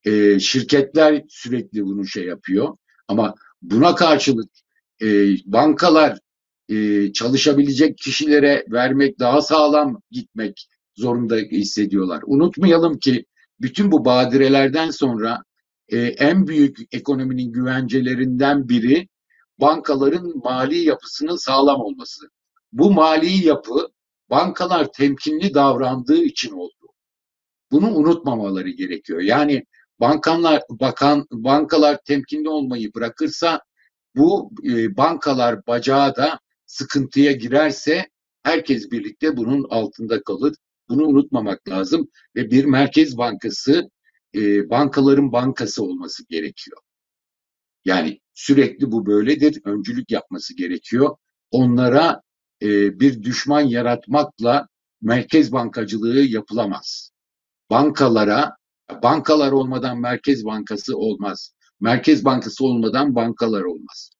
E, 0.04 0.40
şirketler 0.40 1.24
sürekli 1.28 1.84
bunu 1.84 2.06
şey 2.06 2.24
yapıyor 2.26 2.76
ama 3.08 3.34
buna 3.62 3.94
karşılık 3.94 4.50
e, 5.02 5.06
bankalar 5.44 6.18
e, 6.68 7.12
çalışabilecek 7.12 7.98
kişilere 7.98 8.64
vermek 8.70 9.18
daha 9.18 9.42
sağlam 9.42 10.02
gitmek 10.10 10.68
zorunda 10.96 11.36
hissediyorlar. 11.36 12.22
Unutmayalım 12.26 12.98
ki 12.98 13.24
bütün 13.60 13.92
bu 13.92 14.04
badirelerden 14.04 14.90
sonra 14.90 15.42
e, 15.88 15.98
en 15.98 16.46
büyük 16.46 16.78
ekonominin 16.92 17.52
güvencelerinden 17.52 18.68
biri 18.68 19.08
bankaların 19.58 20.32
mali 20.44 20.78
yapısının 20.78 21.36
sağlam 21.36 21.80
olması. 21.80 22.26
Bu 22.72 22.92
mali 22.92 23.46
yapı 23.46 23.88
bankalar 24.30 24.92
temkinli 24.92 25.54
davrandığı 25.54 26.22
için 26.22 26.52
oldu. 26.52 26.74
Bunu 27.70 27.94
unutmamaları 27.94 28.70
gerekiyor. 28.70 29.20
Yani 29.20 29.64
bankanlar 30.00 30.62
bakan 30.70 31.26
bankalar 31.30 31.98
temkinli 32.04 32.48
olmayı 32.48 32.94
bırakırsa 32.94 33.60
bu 34.16 34.50
e, 34.64 34.96
bankalar 34.96 35.66
bacağı 35.66 36.16
da 36.16 36.40
sıkıntıya 36.66 37.32
girerse 37.32 38.08
herkes 38.42 38.90
birlikte 38.90 39.36
bunun 39.36 39.66
altında 39.70 40.22
kalır. 40.22 40.54
Bunu 40.88 41.06
unutmamak 41.06 41.68
lazım 41.68 42.08
ve 42.36 42.50
bir 42.50 42.64
merkez 42.64 43.18
bankası 43.18 43.90
e, 44.34 44.70
bankaların 44.70 45.32
bankası 45.32 45.84
olması 45.84 46.22
gerekiyor. 46.28 46.78
Yani 47.84 48.20
sürekli 48.34 48.92
bu 48.92 49.06
böyledir. 49.06 49.60
Öncülük 49.64 50.10
yapması 50.10 50.56
gerekiyor. 50.56 51.16
Onlara 51.50 52.22
e, 52.62 53.00
bir 53.00 53.22
düşman 53.22 53.60
yaratmakla 53.60 54.68
merkez 55.02 55.52
bankacılığı 55.52 56.20
yapılamaz. 56.20 57.10
Bankalara, 57.70 58.56
bankalar 59.02 59.52
olmadan 59.52 60.00
merkez 60.00 60.44
bankası 60.44 60.96
olmaz. 60.96 61.54
Merkez 61.80 62.24
bankası 62.24 62.64
olmadan 62.64 63.14
bankalar 63.14 63.62
olmaz. 63.62 64.10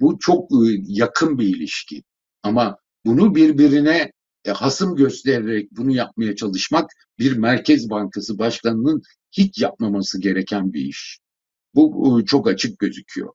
Bu 0.00 0.18
çok 0.18 0.52
e, 0.52 0.56
yakın 0.86 1.38
bir 1.38 1.56
ilişki. 1.56 2.02
Ama 2.42 2.76
bunu 3.06 3.34
birbirine 3.34 4.12
e, 4.44 4.50
hasım 4.50 4.96
göstererek 4.96 5.68
bunu 5.72 5.90
yapmaya 5.90 6.36
çalışmak 6.36 6.90
bir 7.18 7.36
merkez 7.36 7.90
bankası 7.90 8.38
başkanının 8.38 9.02
hiç 9.32 9.60
yapmaması 9.60 10.20
gereken 10.20 10.72
bir 10.72 10.80
iş. 10.80 11.18
Bu 11.74 12.22
çok 12.26 12.48
açık 12.48 12.78
gözüküyor. 12.78 13.32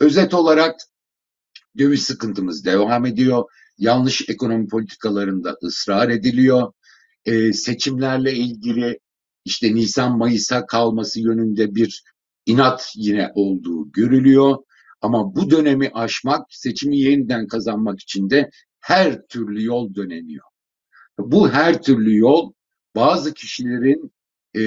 Özet 0.00 0.34
olarak 0.34 0.80
döviz 1.78 2.02
sıkıntımız 2.02 2.64
devam 2.64 3.06
ediyor. 3.06 3.44
Yanlış 3.78 4.28
ekonomi 4.28 4.68
politikalarında 4.68 5.56
ısrar 5.62 6.08
ediliyor. 6.08 6.72
Ee, 7.24 7.52
seçimlerle 7.52 8.34
ilgili 8.34 8.98
işte 9.44 9.74
Nisan-Mayıs'a 9.74 10.66
kalması 10.66 11.20
yönünde 11.20 11.74
bir 11.74 12.02
inat 12.46 12.92
yine 12.96 13.32
olduğu 13.34 13.92
görülüyor. 13.92 14.56
Ama 15.00 15.36
bu 15.36 15.50
dönemi 15.50 15.90
aşmak, 15.94 16.46
seçimi 16.50 16.98
yeniden 16.98 17.46
kazanmak 17.46 18.00
için 18.00 18.30
de 18.30 18.50
her 18.80 19.26
türlü 19.26 19.64
yol 19.64 19.94
döneniyor. 19.94 20.44
Bu 21.18 21.50
her 21.50 21.82
türlü 21.82 22.16
yol 22.16 22.52
bazı 22.96 23.34
kişilerin 23.34 24.12
e, 24.56 24.64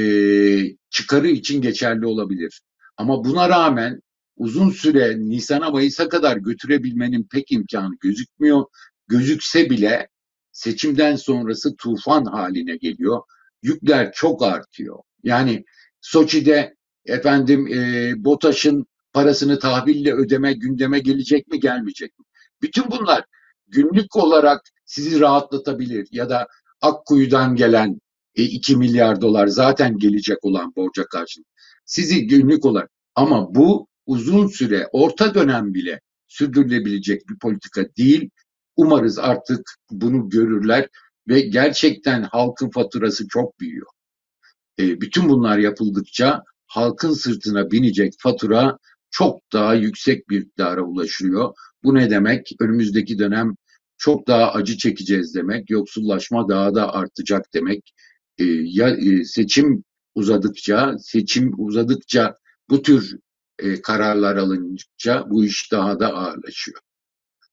çıkarı 0.90 1.28
için 1.28 1.62
geçerli 1.62 2.06
olabilir. 2.06 2.62
Ama 2.98 3.26
buna 3.26 3.50
rağmen 3.50 4.02
uzun 4.38 4.70
süre 4.70 5.20
Nisan'a 5.20 5.70
Mayıs'a 5.70 6.10
kadar 6.10 6.38
götürebilmenin 6.38 7.24
pek 7.24 7.52
imkanı 7.52 7.96
gözükmüyor. 8.00 8.66
Gözükse 9.08 9.70
bile 9.70 10.08
seçimden 10.52 11.16
sonrası 11.16 11.76
tufan 11.76 12.26
haline 12.26 12.78
geliyor. 12.78 13.22
Yükler 13.64 14.12
çok 14.14 14.44
artıyor. 14.44 15.00
Yani 15.24 15.66
Soçi'de 16.02 16.77
efendim 17.08 17.68
e, 17.68 18.14
BOTAŞ'ın 18.26 18.86
parasını 19.14 19.60
tahville 19.60 20.14
ödeme 20.14 20.54
gündeme 20.54 21.00
gelecek 21.00 21.48
mi 21.48 21.60
gelmeyecek 21.60 22.20
mi? 22.20 22.26
Bütün 22.62 22.92
bunlar 22.92 23.26
günlük 23.68 24.16
olarak 24.16 24.62
sizi 24.86 25.20
rahatlatabilir 25.20 26.08
ya 26.12 26.30
da 26.30 26.48
Akkuyu'dan 26.82 27.56
gelen 27.56 28.00
e, 28.36 28.44
2 28.44 28.78
milyar 28.78 29.22
dolar 29.22 29.48
zaten 29.48 29.98
gelecek 29.98 30.38
olan 30.42 30.76
borca 30.76 31.06
karşılık. 31.06 31.48
Sizi 31.86 32.28
günlük 32.28 32.66
olarak 32.66 32.90
ama 33.16 33.56
bu 33.56 33.88
uzun 34.06 34.48
süre, 34.48 34.88
orta 34.92 35.34
dönem 35.34 35.74
bile 35.74 36.02
sürdürülebilecek 36.28 37.30
bir 37.30 37.40
politika 37.40 37.86
değil. 37.98 38.30
Umarız 38.76 39.20
artık 39.20 39.76
bunu 39.92 40.30
görürler 40.30 40.88
ve 41.28 41.42
gerçekten 41.42 42.24
halkın 42.24 42.70
faturası 42.70 43.28
çok 43.28 43.60
büyüyor. 43.60 43.88
E, 44.80 45.02
bütün 45.02 45.30
bunlar 45.30 45.58
yapıldıkça 45.58 46.44
halkın 46.68 47.14
sırtına 47.14 47.72
binecek 47.72 48.14
fatura 48.20 48.78
çok 49.12 49.42
daha 49.54 49.74
yüksek 49.74 50.30
bir 50.30 50.42
iktidara 50.42 50.82
ulaşıyor. 50.82 51.54
Bu 51.84 51.96
ne 51.96 52.10
demek? 52.10 52.52
Önümüzdeki 52.60 53.20
dönem 53.20 53.56
çok 53.98 54.28
daha 54.28 54.52
acı 54.52 54.78
çekeceğiz 54.78 55.36
demek, 55.36 55.70
yoksullaşma 55.70 56.50
daha 56.50 56.76
da 56.76 56.94
artacak 56.94 57.54
demek. 57.54 57.94
E, 58.38 58.44
ya 58.64 58.90
e, 58.90 59.24
seçim 59.24 59.84
uzadıkça, 60.16 60.96
seçim 61.00 61.52
uzadıkça 61.58 62.36
bu 62.70 62.82
tür 62.82 63.18
e, 63.60 63.82
kararlar 63.82 64.36
alınca 64.36 65.24
bu 65.30 65.46
iş 65.46 65.72
daha 65.72 66.00
da 66.00 66.14
ağırlaşıyor. 66.14 66.80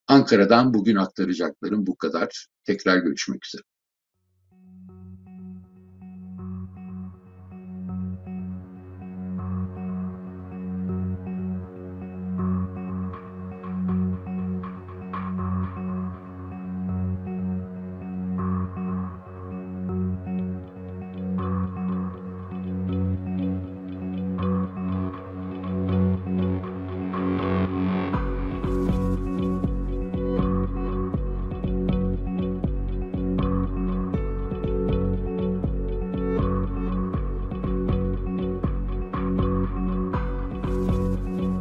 Ankara'dan 0.06 0.74
bugün 0.74 0.96
aktaracaklarım 0.96 1.86
bu 1.86 1.96
kadar. 1.96 2.46
Tekrar 2.64 2.98
görüşmek 2.98 3.46
üzere. 3.46 3.73